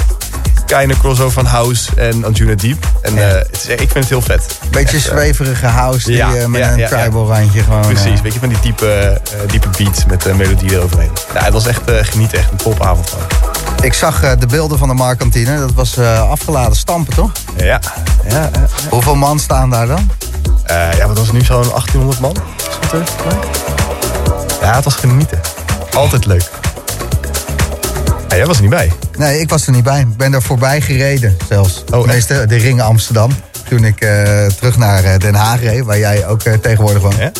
kleine 0.65 0.97
crossover 0.97 1.31
van 1.31 1.45
House 1.45 1.91
en 1.95 2.25
Anjuna 2.25 2.55
Deep. 2.55 2.85
En 3.01 3.17
eh, 3.17 3.27
het 3.33 3.47
is, 3.51 3.65
ik 3.67 3.77
vind 3.77 3.93
het 3.93 4.09
heel 4.09 4.21
vet. 4.21 4.59
Beetje 4.71 4.97
Echt, 4.97 5.05
eh, 5.07 5.11
zweverige 5.13 5.65
house 5.65 6.05
die, 6.11 6.21
eh, 6.23 6.45
met 6.45 6.61
een 6.61 6.85
tribal 6.87 7.27
randje 7.27 7.63
gewoon. 7.63 7.81
Precies, 7.81 8.21
weet 8.21 8.33
je, 8.33 8.39
van 8.39 8.49
die 8.49 8.59
diepe, 8.59 8.87
eh, 8.87 9.49
diepe 9.49 9.67
beats 9.77 10.05
met 10.05 10.21
de 10.21 10.33
melodie 10.33 10.71
eroverheen. 10.71 11.11
Ja, 11.33 11.43
het 11.43 11.53
was 11.53 11.65
echt 11.67 11.81
genieten, 11.85 12.37
echt 12.37 12.51
een 12.51 12.57
topavond. 12.57 13.09
gewoon. 13.09 13.53
Ik 13.81 13.93
zag 13.93 14.37
de 14.37 14.45
beelden 14.45 14.77
van 14.77 14.87
de 14.87 14.93
Marktkantine. 14.93 15.59
Dat 15.59 15.73
was 15.73 15.97
afgeladen 15.99 16.75
stampen, 16.75 17.13
toch? 17.15 17.31
Ja, 17.57 17.79
ja. 18.29 18.49
Hoeveel 18.89 19.15
man 19.15 19.39
staan 19.39 19.69
daar 19.69 19.87
dan? 19.87 20.09
Ja, 20.67 21.07
wat 21.07 21.17
was 21.17 21.27
het 21.27 21.35
nu 21.35 21.41
zo'n 21.43 21.69
1800 21.69 22.19
man? 22.19 22.35
Ja, 24.61 24.75
het 24.75 24.83
was 24.83 24.95
genieten. 24.95 25.39
Altijd 25.93 26.25
leuk. 26.25 26.49
Ja, 28.35 28.41
jij 28.41 28.49
was 28.49 28.57
er 28.57 28.61
niet 28.63 28.71
bij. 28.71 28.91
Nee, 29.17 29.39
ik 29.39 29.49
was 29.49 29.65
er 29.65 29.71
niet 29.71 29.83
bij. 29.83 29.99
Ik 29.99 30.17
ben 30.17 30.33
er 30.33 30.41
voorbij 30.41 30.81
gereden 30.81 31.37
zelfs. 31.49 31.83
Oh, 31.93 32.07
de 32.27 32.55
ring 32.55 32.81
Amsterdam. 32.81 33.31
Toen 33.69 33.83
ik 33.85 34.01
eh, 34.01 34.45
terug 34.45 34.77
naar 34.77 35.03
eh, 35.03 35.19
Den 35.19 35.35
Haag 35.35 35.61
reed, 35.61 35.83
waar 35.83 35.97
jij 35.97 36.27
ook 36.27 36.43
eh, 36.43 36.53
tegenwoordig 36.53 37.01
woont. 37.01 37.15
Ja? 37.15 37.31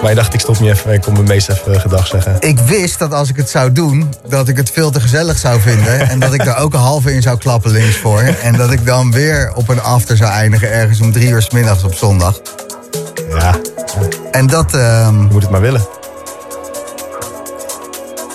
Maar 0.00 0.10
je 0.10 0.16
dacht, 0.16 0.34
ik 0.34 0.40
stop 0.40 0.60
niet 0.60 0.70
even, 0.70 0.92
ik 0.92 1.00
kom 1.00 1.12
mijn 1.12 1.24
meest 1.26 1.48
even 1.48 1.80
gedag 1.80 2.06
zeggen. 2.06 2.36
Ik 2.40 2.58
wist 2.58 2.98
dat 2.98 3.12
als 3.12 3.28
ik 3.28 3.36
het 3.36 3.50
zou 3.50 3.72
doen, 3.72 4.14
dat 4.28 4.48
ik 4.48 4.56
het 4.56 4.70
veel 4.70 4.90
te 4.90 5.00
gezellig 5.00 5.38
zou 5.38 5.60
vinden. 5.60 6.08
en 6.08 6.18
dat 6.20 6.34
ik 6.34 6.44
daar 6.44 6.58
ook 6.58 6.74
een 6.74 6.80
halve 6.80 7.14
in 7.14 7.22
zou 7.22 7.38
klappen 7.38 7.70
links 7.70 7.96
voor. 7.96 8.20
En 8.20 8.56
dat 8.56 8.70
ik 8.72 8.86
dan 8.86 9.12
weer 9.12 9.52
op 9.54 9.68
een 9.68 9.82
after 9.82 10.16
zou 10.16 10.30
eindigen 10.30 10.70
ergens 10.72 11.00
om 11.00 11.12
drie 11.12 11.28
uur 11.28 11.42
s 11.42 11.50
middags 11.50 11.84
op 11.84 11.94
zondag. 11.94 12.40
Ja. 13.30 13.54
En 14.30 14.46
dat... 14.46 14.74
ehm, 14.74 15.20
Je 15.20 15.28
moet 15.30 15.42
het 15.42 15.50
maar 15.50 15.60
willen. 15.60 15.86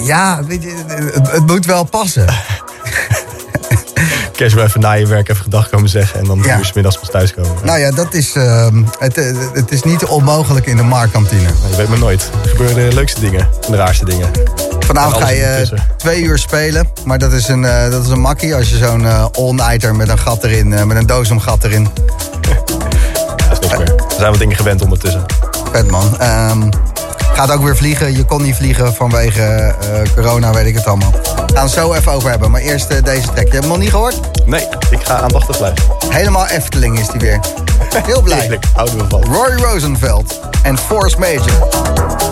Ja, 0.04 0.44
weet 0.48 0.64
je, 0.64 0.74
het, 0.88 1.32
het 1.32 1.48
moet 1.48 1.66
wel 1.66 1.84
passen. 1.84 2.26
Kerst 4.36 4.56
wel 4.56 4.66
even 4.66 4.80
na 4.80 4.92
je 4.92 5.08
werk 5.08 5.30
even 5.30 5.44
gedag 5.44 5.70
komen 5.70 5.90
zeggen. 5.90 6.20
En 6.20 6.26
dan 6.26 6.42
Ja. 6.44 6.58
uur 6.58 6.72
middags 6.74 6.98
pas 7.00 7.10
thuis 7.10 7.34
komen. 7.34 7.52
Nou 7.64 7.80
ja, 7.80 7.92
dat 7.92 8.14
is, 8.14 8.34
ehm, 8.36 8.84
het, 9.00 9.16
het 9.54 9.72
is 9.72 9.84
niet 9.84 10.06
onmogelijk 10.06 10.66
in 10.66 10.78
de 10.78 10.84
marktkantine. 10.84 11.48
Je 11.70 11.76
weet 11.78 11.88
maar 11.88 12.00
nooit. 12.00 12.30
Er 12.44 12.50
gebeuren 12.50 12.90
de 12.90 12.96
leukste 12.96 13.20
dingen. 13.20 13.40
En 13.66 13.72
de 13.72 13.78
raarste 13.78 14.06
dingen. 14.06 14.30
Vanavond 14.80 15.24
ga 15.24 15.30
je 15.30 15.68
twee 15.98 16.22
uur 16.22 16.38
spelen. 16.38 16.90
Maar 17.06 17.18
dat 17.20 17.32
is 17.34 17.48
een, 17.48 17.66
eh, 17.66 17.90
dat 17.92 18.04
is 18.04 18.10
een 18.10 18.20
makkie 18.20 18.56
als 18.56 18.70
je 18.70 18.78
zo'n 18.78 19.06
eh 19.06 19.26
all-nighter 19.32 19.96
met 19.96 20.10
een 20.10 20.20
gat 20.20 20.44
erin, 20.44 20.74
eh, 20.74 20.84
met 20.84 20.98
een 20.98 21.06
doos 21.06 21.32
om 21.32 21.40
gat 21.40 21.64
erin. 21.64 21.88
Dat 23.50 23.52
is 23.52 23.60
niks 23.60 23.78
meer. 23.78 23.96
Er 23.96 24.16
zijn 24.18 24.30
wat 24.30 24.40
dingen 24.40 24.56
gewend 24.56 24.82
ondertussen. 24.82 25.26
Vet 25.72 25.90
man. 25.92 26.20
Ehm, 26.20 26.70
gaat 27.38 27.52
ook 27.52 27.64
weer 27.64 27.78
vliegen. 27.78 28.16
Je 28.16 28.26
kon 28.26 28.42
niet 28.42 28.56
vliegen 28.56 28.94
vanwege 28.94 29.42
eh, 29.42 30.14
corona, 30.16 30.54
weet 30.54 30.66
ik 30.66 30.76
het 30.76 30.86
allemaal. 30.86 31.12
We 31.12 31.54
gaan 31.54 31.64
het 31.64 31.72
zo 31.72 31.94
even 31.94 32.12
over 32.12 32.30
hebben. 32.30 32.52
Maar 32.52 32.62
eerst 32.62 32.90
eh, 32.90 33.04
deze 33.04 33.26
track. 33.26 33.48
Je 33.48 33.52
hebt 33.52 33.54
hem 33.54 33.68
nog 33.68 33.78
niet 33.78 33.90
gehoord? 33.90 34.20
Nee, 34.46 34.68
ik 34.90 35.04
ga 35.04 35.20
aandachtig 35.20 35.58
blijven. 35.58 35.84
Helemaal 36.10 36.48
Efteling 36.48 37.00
is 37.00 37.08
die 37.08 37.20
weer. 37.20 37.40
Heel 38.06 38.22
blij. 38.22 38.40
Heerlijk, 38.42 38.66
houden 38.74 39.10
we. 39.10 39.28
Roy 39.28 39.72
Rosenfeld 39.72 40.40
en 40.64 40.78
Force 40.78 41.20
Major. 41.20 42.27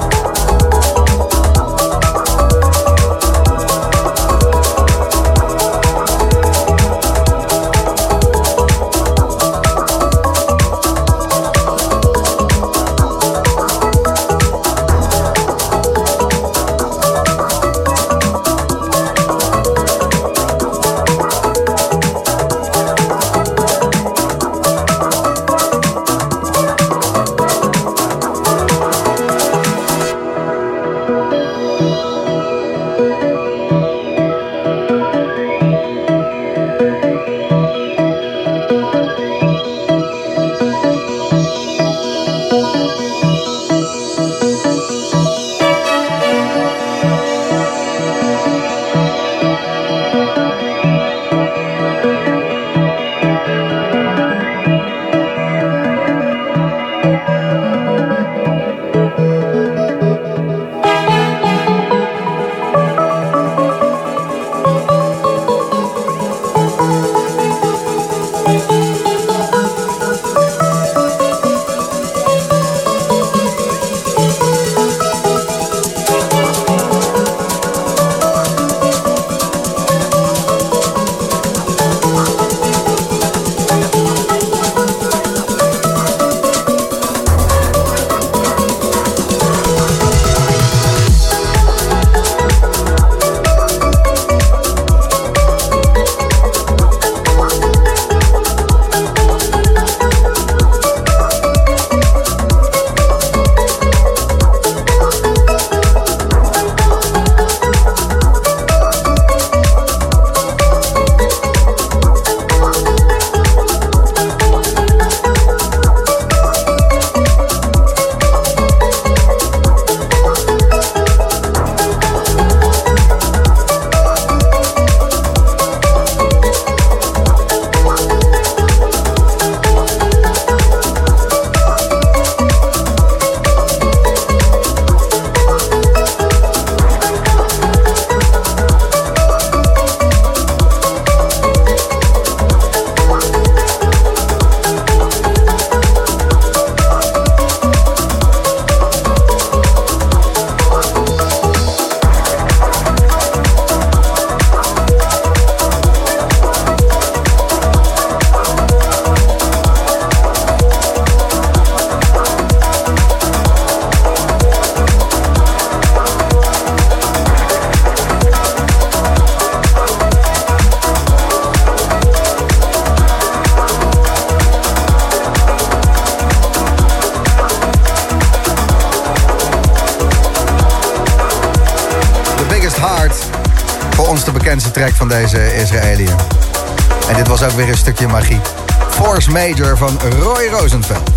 Major 189.35 189.77
van 189.77 189.99
Roy 190.19 190.47
Rosenfeld. 190.47 191.09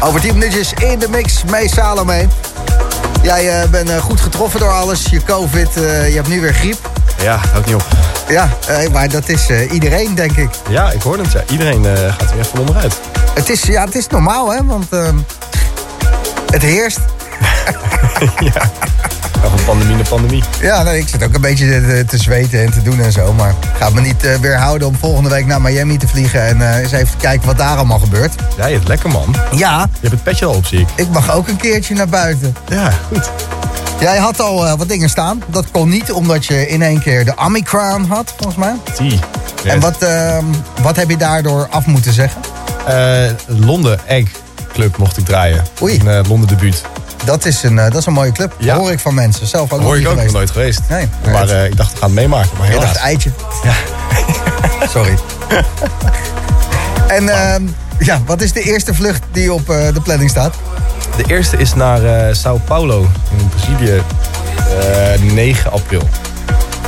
Over 0.00 0.20
10 0.20 0.34
minuutjes 0.34 0.72
in 0.72 0.98
de 0.98 1.08
mix 1.08 1.44
mee 1.50 1.68
Salome. 1.68 2.26
Jij 3.22 3.62
eh, 3.62 3.68
bent 3.68 3.90
eh, 3.90 3.96
goed 3.96 4.20
getroffen 4.20 4.60
door 4.60 4.70
alles. 4.70 5.04
Je 5.04 5.24
covid, 5.24 5.76
eh, 5.76 6.08
je 6.08 6.14
hebt 6.14 6.28
nu 6.28 6.40
weer 6.40 6.54
griep. 6.54 6.90
Ja, 7.22 7.40
houdt 7.52 7.66
niet 7.66 7.74
op. 7.74 7.86
Ja, 8.28 8.48
maar 8.92 9.08
dat 9.08 9.28
is 9.28 9.50
iedereen, 9.70 10.14
denk 10.14 10.36
ik. 10.36 10.50
Ja, 10.68 10.90
ik 10.90 11.02
hoorde 11.02 11.22
het. 11.22 11.32
Ja. 11.32 11.42
Iedereen 11.50 11.84
gaat 11.84 12.30
er 12.30 12.34
weer 12.34 12.44
van 12.44 12.58
onderuit. 12.58 13.00
Het 13.34 13.48
is, 13.48 13.62
ja, 13.62 13.84
het 13.84 13.94
is 13.94 14.06
normaal, 14.06 14.52
hè? 14.52 14.64
Want 14.64 14.86
ehm, 14.90 15.16
het 16.52 16.62
heerst. 16.62 16.98
ja. 18.52 18.70
van 19.40 19.64
pandemie 19.64 19.96
naar 19.96 20.08
pandemie. 20.08 20.42
Ja, 20.60 20.82
nee, 20.82 20.98
ik 20.98 21.08
zit 21.08 21.24
ook 21.24 21.34
een 21.34 21.40
beetje 21.40 21.66
te, 21.66 22.04
te 22.06 22.18
zweten 22.18 22.64
en 22.64 22.70
te 22.72 22.82
doen 22.82 23.00
en 23.00 23.12
zo. 23.12 23.32
Maar 23.32 23.54
gaat 23.82 23.92
me 23.92 24.00
niet 24.00 24.24
eh, 24.24 24.34
weerhouden 24.34 24.88
om 24.88 24.96
volgende 24.96 25.28
week 25.28 25.46
naar 25.46 25.60
Miami 25.60 25.96
te 25.96 26.08
vliegen... 26.08 26.46
en 26.46 26.60
eh, 26.60 26.78
eens 26.78 26.92
even 26.92 27.10
te 27.10 27.16
kijken 27.16 27.46
wat 27.46 27.56
daar 27.58 27.76
allemaal 27.76 27.98
gebeurt. 27.98 28.34
Ja, 28.56 28.66
je 28.66 28.74
hebt 28.74 28.88
lekker, 28.88 29.10
man. 29.10 29.34
Ja. 29.54 29.80
Je 29.80 29.98
hebt 30.00 30.12
het 30.12 30.22
petje 30.22 30.46
al 30.46 30.54
op, 30.54 30.66
zie 30.66 30.80
ik. 30.80 30.88
Ik 30.94 31.08
mag 31.08 31.34
ook 31.34 31.48
een 31.48 31.56
keertje 31.56 31.94
naar 31.94 32.08
buiten. 32.08 32.56
Ja, 32.68 32.92
goed. 33.08 33.30
Jij 34.00 34.16
had 34.16 34.40
al 34.40 34.66
eh, 34.66 34.74
wat 34.74 34.88
dingen 34.88 35.08
staan. 35.08 35.42
Dat 35.46 35.70
kon 35.70 35.88
niet 35.88 36.12
omdat 36.12 36.46
je 36.46 36.68
in 36.68 36.82
één 36.82 37.00
keer 37.00 37.24
de 37.24 37.34
Omicron 37.36 38.04
had, 38.04 38.34
volgens 38.36 38.56
mij. 38.56 38.74
Zie. 38.96 39.18
En 39.64 39.80
wat, 39.80 40.02
ehm, 40.02 40.44
wat 40.82 40.96
heb 40.96 41.10
je 41.10 41.16
daardoor 41.16 41.68
af 41.70 41.86
moeten 41.86 42.12
zeggen? 42.12 42.40
Londen 43.46 44.08
Egg 44.08 44.30
Club 44.72 44.96
mocht 44.96 45.16
ik 45.16 45.24
draaien. 45.24 45.64
Oei. 45.82 46.00
Een 46.04 46.28
Londen 46.28 46.48
debuut. 46.48 46.82
Dat 47.24 47.44
is 47.44 47.62
een, 47.62 47.76
dat 47.76 47.96
is 47.96 48.06
een 48.06 48.12
mooie 48.12 48.32
club. 48.32 48.54
Ja. 48.58 48.76
Hoor 48.76 48.90
ik 48.90 48.98
van 48.98 49.14
mensen. 49.14 49.46
Zelf 49.46 49.72
ook 49.72 49.80
Hoor 49.80 49.98
ik 49.98 50.08
ook 50.08 50.22
nog 50.22 50.32
nooit 50.32 50.50
geweest. 50.50 50.80
Nee. 50.88 51.08
Maar 51.32 51.48
ik 51.48 51.76
dacht, 51.76 51.92
we 51.92 51.98
gaan 51.98 52.08
het 52.08 52.18
meemaken. 52.18 52.50
Maar 52.58 52.72
Je 52.72 52.78
dacht 52.78 52.96
eitje. 52.96 53.30
Ja. 53.62 53.72
Sorry. 54.94 55.14
en 57.08 57.28
ehm, 57.28 57.62
ja, 57.98 58.20
wat 58.26 58.40
is 58.40 58.52
de 58.52 58.62
eerste 58.62 58.94
vlucht 58.94 59.22
die 59.32 59.52
op 59.52 59.70
eh, 59.70 59.94
de 59.94 60.00
planning 60.00 60.30
staat? 60.30 60.54
De 61.16 61.24
eerste 61.26 61.56
is 61.56 61.74
naar 61.74 62.04
eh, 62.04 62.34
Sao 62.34 62.60
Paulo 62.64 63.08
in 63.38 63.48
Brazilië. 63.48 64.02
eh, 64.80 65.20
9 65.32 65.72
april. 65.72 66.08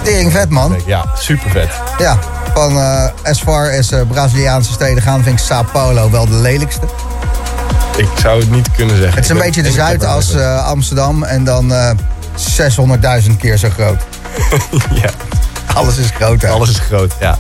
Tering 0.02 0.32
vet, 0.32 0.48
man. 0.51 0.76
Ja, 0.86 1.05
super 1.18 1.51
vet. 1.51 1.68
Ja, 1.98 2.18
van 2.55 2.78
eh 2.78 3.05
as 3.24 3.40
far 3.40 3.78
as 3.78 3.90
eh, 3.92 4.01
Braziliaanse 4.09 4.72
steden 4.72 5.02
gaan 5.02 5.22
vind 5.22 5.38
ik 5.38 5.44
Sao 5.44 5.62
Paulo 5.72 6.10
wel 6.10 6.26
de 6.26 6.34
lelijkste. 6.34 6.86
Ik 7.96 8.09
zou 8.20 8.40
het 8.40 8.51
niet 8.51 8.70
kunnen 8.76 8.96
zeggen. 8.96 9.14
Het 9.14 9.24
is 9.24 9.30
een 9.30 9.38
beetje 9.38 9.62
de 9.62 9.70
geweest. 9.70 10.34
eh, 10.34 10.66
Amsterdam 10.66 11.22
en 11.22 11.44
dan 11.44 11.72
eh 11.74 11.90
600.000 13.24 13.36
keer 13.38 13.56
zo 13.56 13.68
groot. 13.70 14.01
ja. 15.02 15.10
Alles 15.80 15.96
is 15.96 16.10
groot, 16.14 16.42
hè? 16.42 16.48
Alles 16.48 16.68
is 16.70 16.78
groot, 16.78 17.12
ja. 17.20 17.38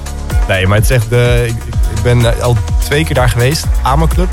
Nee, 0.48 0.66
maar 0.66 0.76
het 0.78 0.90
is 0.90 0.96
echt... 0.96 1.12
eh, 1.12 1.44
ik, 1.46 1.56
ik 1.96 2.02
ben 2.02 2.34
eh, 2.36 2.42
al 2.42 2.56
twee 2.84 3.04
keer 3.04 3.14
daar 3.14 3.28
geweest. 3.28 3.64
Amo 3.82 4.06
Club. 4.06 4.28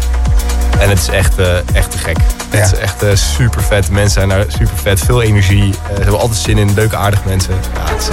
En 0.80 0.90
het 0.90 0.98
is 1.00 1.08
echt, 1.10 1.38
eh, 1.40 1.48
echt 1.74 1.92
te 1.92 1.98
gek. 1.98 2.18
Het 2.50 2.72
is 2.74 2.80
echt 2.80 3.04
super 3.20 3.64
vet. 3.64 3.90
Mensen 3.90 4.12
zijn 4.12 4.30
daar 4.30 4.46
super 4.48 4.78
vet. 4.82 5.00
Veel 5.00 5.22
energie. 5.22 5.64
Eh, 5.64 5.96
ze 5.96 6.02
hebben 6.02 6.20
altijd 6.20 6.40
zin 6.40 6.58
in. 6.58 6.74
Leuke, 6.74 6.96
aardige 6.96 7.24
mensen. 7.26 7.54
Ja, 7.74 7.94
het 7.94 8.02
is 8.02 8.08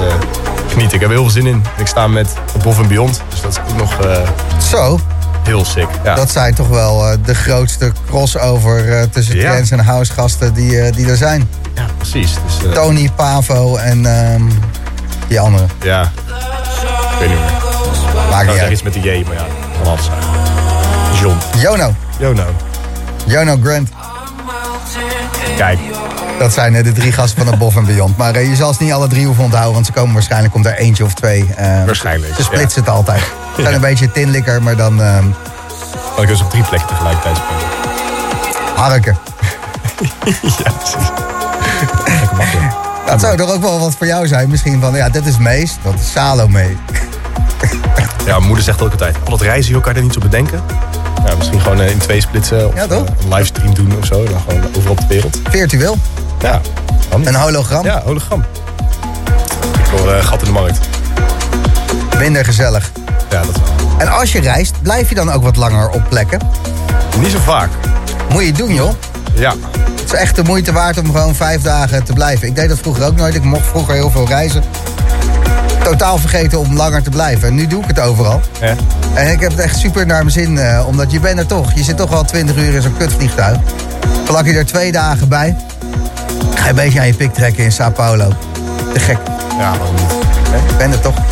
genieten. 0.73 0.95
Ik 0.95 1.01
heb 1.01 1.11
er 1.11 1.17
heel 1.17 1.23
veel 1.23 1.31
zin 1.43 1.47
in. 1.47 1.65
Ik 1.77 1.87
sta 1.87 2.07
met 2.07 2.29
Above 2.59 2.79
and 2.81 2.89
Beyond. 2.89 3.21
Dus 3.29 3.41
dat 3.41 3.51
is 3.51 3.59
ook 3.73 3.77
nog 3.79 3.97
Zo, 4.71 5.01
heel 5.43 5.65
sick. 5.65 5.89
Ja. 6.05 6.15
dat 6.15 6.31
zijn 6.31 6.55
toch 6.55 6.69
wel 6.69 7.17
de 7.25 7.35
grootste 7.35 7.93
crossover 8.07 9.09
tussen 9.11 9.37
Ja. 9.37 9.51
trance 9.53 9.75
en 9.75 9.85
housegasten 9.85 10.55
die, 10.55 10.91
die 10.93 11.07
er 11.11 11.17
zijn. 11.17 11.49
ja, 11.75 11.87
precies. 11.97 12.33
Dus, 12.63 12.73
Tony, 12.75 13.11
Pavo 13.17 13.77
en 13.77 14.07
ehm, 14.07 14.43
die 15.29 15.41
andere. 15.41 15.65
Ja. 15.83 16.03
Ik 16.03 17.19
weet 17.19 17.29
niet 17.29 17.39
meer. 17.39 17.51
Maakt 18.31 18.49
niet 18.51 18.59
uit. 18.59 18.71
iets 18.73 18.83
met 18.83 18.93
de 18.93 19.01
J, 19.01 19.25
maar 19.27 19.35
ja. 19.35 19.45
Kan 19.83 19.93
alles 19.93 20.05
zijn. 20.05 20.19
John. 21.21 21.37
Jono. 21.59 21.95
Jono. 22.19 22.45
Jono 23.27 23.57
Grant. 23.63 23.89
Kijk. 25.57 25.79
Dat 26.39 26.53
zijn 26.53 26.75
eh, 26.75 26.85
de 26.85 26.93
drie 26.93 27.13
gasten 27.13 27.45
van 27.45 27.55
Above 27.55 27.79
and 27.79 27.87
Beyond. 27.87 28.17
Maar 28.17 28.35
eh, 28.35 28.49
je 28.49 28.57
zal 28.57 28.75
ze 28.75 28.83
niet 28.83 28.93
alle 28.93 29.07
drie 29.09 29.27
hoeven 29.27 29.45
onthouden, 29.45 29.73
want 29.75 29.87
ze 29.87 29.93
komen 29.93 30.13
waarschijnlijk 30.15 30.53
komt 30.53 30.67
er 30.67 30.75
eentje 30.75 31.05
of 31.05 31.15
twee. 31.15 31.47
eh, 31.57 31.85
Waarschijnlijk, 31.85 32.35
Ze 32.35 32.43
splitsen 32.43 32.81
het 32.81 32.91
altijd. 32.91 33.23
Ze 33.57 33.63
zijn 33.63 33.75
een 33.75 33.81
beetje 33.81 34.11
tinlikker, 34.13 34.63
maar 34.63 34.77
dan 34.77 35.03
ehm 35.03 35.25
Kan 36.15 36.23
ik 36.23 36.29
dus 36.29 36.41
op 36.43 36.51
drie 36.51 36.63
plekken 36.63 36.89
tegelijkertijd 36.89 37.37
spelen. 37.37 38.77
harken. 38.77 39.19
ja, 40.65 40.71
precies. 40.71 41.09
Lekker 42.07 42.37
makkelijk. 42.37 42.88
Dat 43.11 43.21
zou 43.21 43.37
toch 43.37 43.53
ook 43.53 43.63
wel 43.63 43.79
wat 43.81 43.95
voor 43.99 44.07
jou 44.07 44.27
zijn. 44.27 44.49
Misschien 44.49 44.81
van, 44.81 44.95
ja, 44.95 45.09
dit 45.09 45.27
is 45.27 45.39
Mees, 45.39 45.77
dat 45.83 45.95
is 45.95 46.11
Salome. 46.13 46.67
Ja, 48.27 48.35
mijn 48.35 48.43
moeder 48.47 48.65
zegt 48.65 48.83
ook 48.83 48.91
altijd, 48.91 49.17
al 49.25 49.31
dat 49.31 49.41
reizen, 49.41 49.73
joh, 49.73 49.83
kan 49.83 49.93
je 49.93 49.99
er 49.99 50.05
niet 50.05 50.17
op 50.17 50.23
bedenken? 50.23 50.61
Misschien 51.37 51.61
gewoon 51.61 51.81
eh, 51.81 51.91
in 51.91 51.99
twee 51.99 52.21
splitsen 52.21 52.67
of 52.69 52.75
Ja, 52.75 52.87
toch? 52.87 53.05
eh, 53.05 53.13
een 53.23 53.35
livestream 53.35 53.75
doen 53.75 53.97
of 54.01 54.07
zo. 54.07 54.25
Dan 54.25 54.41
gewoon 54.49 54.65
overal 54.77 54.91
op 54.91 55.01
de 55.01 55.07
wereld. 55.07 55.41
Virtueel. 55.51 55.97
Ja. 56.41 56.61
Een 57.25 57.35
hologram. 57.35 57.85
Ja, 57.85 58.03
hologram. 58.05 58.45
Ik 59.79 59.99
hoor 59.99 60.13
eh, 60.13 60.25
gat 60.25 60.39
in 60.39 60.45
de 60.45 60.53
markt. 60.53 60.79
Minder 62.19 62.45
gezellig. 62.45 62.91
Ja, 63.31 63.43
dat 63.43 63.53
wel. 63.61 63.89
En 63.99 64.09
als 64.09 64.33
je 64.33 64.41
reist, 64.41 64.83
blijf 64.83 65.09
je 65.09 65.15
dan 65.15 65.33
ook 65.33 65.43
wat 65.43 65.57
langer 65.57 65.89
op 65.91 66.03
plekken? 66.09 66.41
Niet 67.19 67.31
zo 67.31 67.39
vaak. 67.39 67.69
Moet 68.29 68.45
je 68.45 68.53
doen, 68.53 68.75
joh. 68.75 68.93
Ja. 69.39 69.55
Het 70.01 70.05
is 70.05 70.13
echt 70.13 70.37
de 70.37 70.43
moeite 70.43 70.73
waard 70.73 70.99
om 70.99 71.05
gewoon 71.05 71.35
vijf 71.35 71.63
dagen 71.63 72.05
te 72.05 72.13
blijven. 72.13 72.49
Ik 72.49 72.55
deed 72.55 72.69
dat 72.69 72.79
vroeger 72.79 73.05
ook 73.07 73.17
nooit. 73.17 73.35
Ik 73.35 73.43
mocht 73.45 73.67
vroeger 73.67 73.95
heel 73.95 74.11
veel 74.11 74.27
reizen. 74.27 74.63
Totaal 75.83 76.19
vergeten 76.19 76.59
om 76.59 76.77
langer 76.77 77.03
te 77.03 77.11
blijven. 77.11 77.49
En 77.49 77.55
nu 77.55 77.67
doe 77.67 77.83
ik 77.83 77.89
het 77.89 78.01
overal. 78.01 78.41
Ja. 78.61 78.75
En 79.15 79.33
ik 79.33 79.41
heb 79.41 79.51
het 79.51 79.61
echt 79.61 79.77
super 79.79 80.07
naar 80.07 80.19
mijn 80.19 80.31
zin. 80.31 80.59
eh, 80.59 80.87
omdat 80.87 81.11
je 81.11 81.21
bent 81.21 81.39
er 81.39 81.47
toch. 81.47 81.73
Je 81.75 81.83
zit 81.83 81.97
toch 81.97 82.13
al 82.13 82.25
20 82.25 82.57
uur 82.57 82.75
in 82.75 82.83
zo'n 82.83 82.97
kutvliegtuig. 82.97 83.59
Plak 84.25 84.45
je 84.47 84.53
er 84.53 84.67
twee 84.67 84.93
dagen 84.93 85.29
bij. 85.29 85.57
Ga 86.55 86.63
je 86.65 86.69
een 86.69 86.75
beetje 86.75 87.01
aan 87.01 87.07
je 87.07 87.15
pik 87.15 87.35
trekken 87.35 87.65
in 87.65 87.73
Sao 87.73 87.91
Paulo. 87.91 88.33
Te 88.93 89.01
gek. 89.01 89.19
Ja, 89.59 89.71
waarom 89.79 89.95
niet? 89.95 90.13
Ik 90.71 90.77
ben 90.79 90.93
er 90.93 91.01
toch. 91.01 91.15
Ja, 91.17 91.23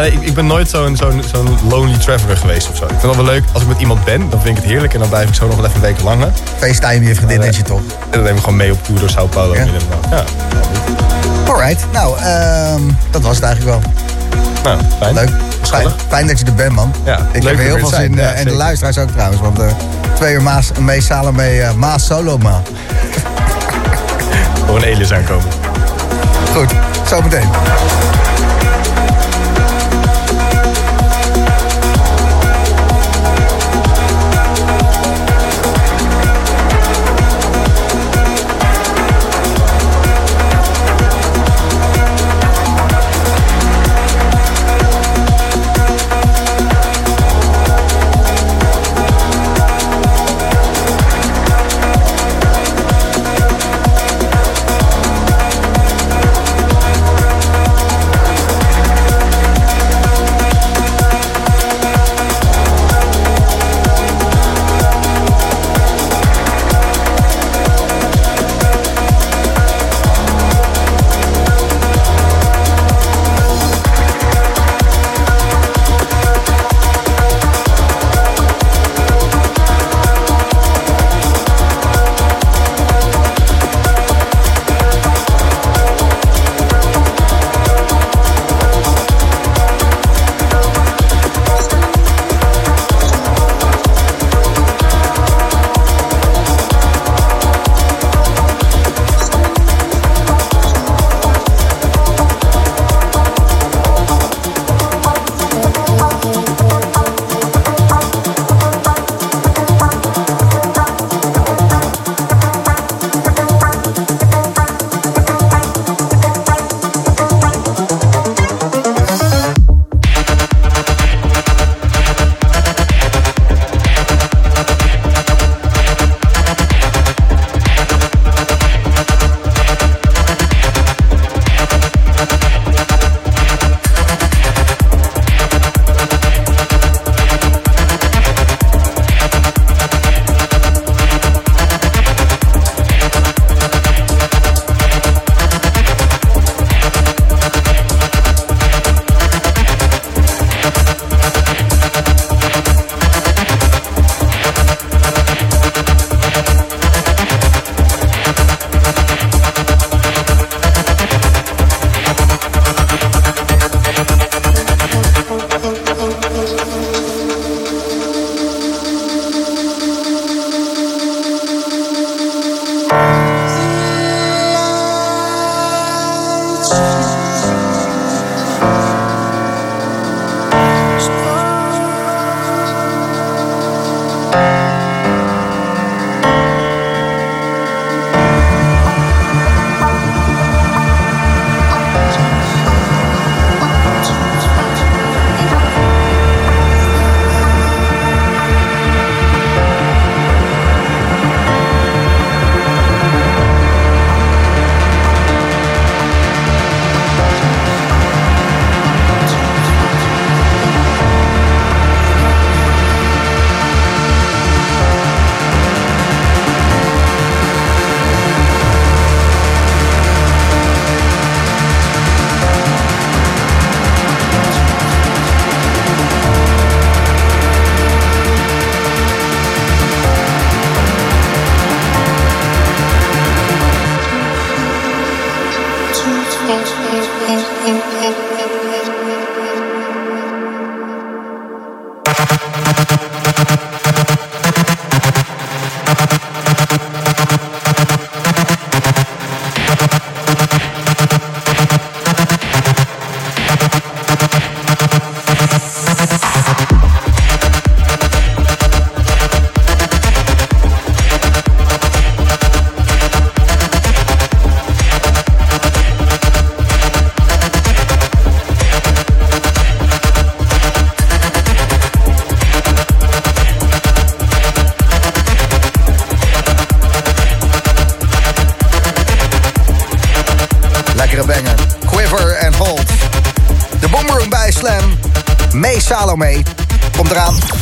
nee, 0.00 0.12
ik, 0.12 0.22
ik 0.22 0.34
ben 0.34 0.46
nooit 0.46 0.68
zo'n 0.68 0.96
zo'n 0.96 1.22
zo'n 1.32 1.58
lonely 1.68 1.98
traveler 1.98 2.36
geweest 2.36 2.68
of 2.70 2.76
zo. 2.76 2.84
Ik 2.84 2.90
vind 2.90 3.02
het 3.02 3.16
wel 3.16 3.24
leuk, 3.24 3.44
als 3.52 3.62
ik 3.62 3.68
met 3.68 3.80
iemand 3.80 4.04
ben, 4.04 4.30
dan 4.30 4.40
vind 4.40 4.56
ik 4.56 4.62
het 4.62 4.72
heerlijk. 4.72 4.94
En 4.94 5.00
dan 5.00 5.08
blijf 5.08 5.28
ik 5.28 5.34
zo 5.34 5.46
nog 5.46 5.56
wel 5.56 5.64
even 5.64 5.76
een 5.76 5.82
week 5.82 6.02
langer. 6.02 6.28
FaceTime 6.58 7.06
je 7.06 7.14
vriendinnetje 7.14 7.62
toch. 7.62 7.80
En 7.80 8.10
dan 8.10 8.22
neem 8.22 8.34
ik 8.34 8.40
gewoon 8.42 8.56
mee 8.56 8.72
op 8.72 8.84
tour 8.84 9.00
door 9.00 9.10
Sao 9.10 9.26
Paulo. 9.26 9.54
Ja. 9.54 9.60
in 9.60 9.72
nacht. 9.72 9.84
Ja. 10.10 10.24
Alright. 11.52 11.84
Nou, 11.92 12.18
ehm, 12.18 12.80
dat 13.10 13.22
was 13.22 13.36
het 13.36 13.44
eigenlijk 13.44 13.80
wel. 13.80 13.90
Nou, 14.62 14.78
fijn. 14.98 15.14
Leuk. 15.14 15.30
Fijn, 15.62 15.88
fijn 16.08 16.26
dat 16.26 16.38
je 16.38 16.44
er 16.44 16.54
bent, 16.54 16.72
man. 16.72 16.92
Ja, 17.04 17.18
ik 17.32 17.42
heb 17.42 17.52
er 17.52 17.64
heel 17.64 17.78
veel 17.78 17.88
zijn. 17.88 18.02
zin. 18.02 18.18
eh, 18.18 18.24
Ja, 18.24 18.32
en 18.32 18.44
de 18.44 18.52
luisteraars 18.54 18.98
ook 18.98 19.10
trouwens. 19.10 19.40
Want 19.40 19.58
eh, 19.58 19.66
twee 20.14 20.34
uur 20.34 20.42
Maas, 20.42 20.70
mee 20.80 21.00
Salome, 21.00 21.56
uh, 21.58 21.72
Maas 21.72 22.06
Solo 22.06 22.38
Ma. 22.38 22.62
Voor 24.66 24.76
een 24.82 24.94
alias 24.94 25.12
aankomen. 25.12 25.46
Goed, 26.54 26.70
zo 27.08 27.22
meteen. 27.22 27.48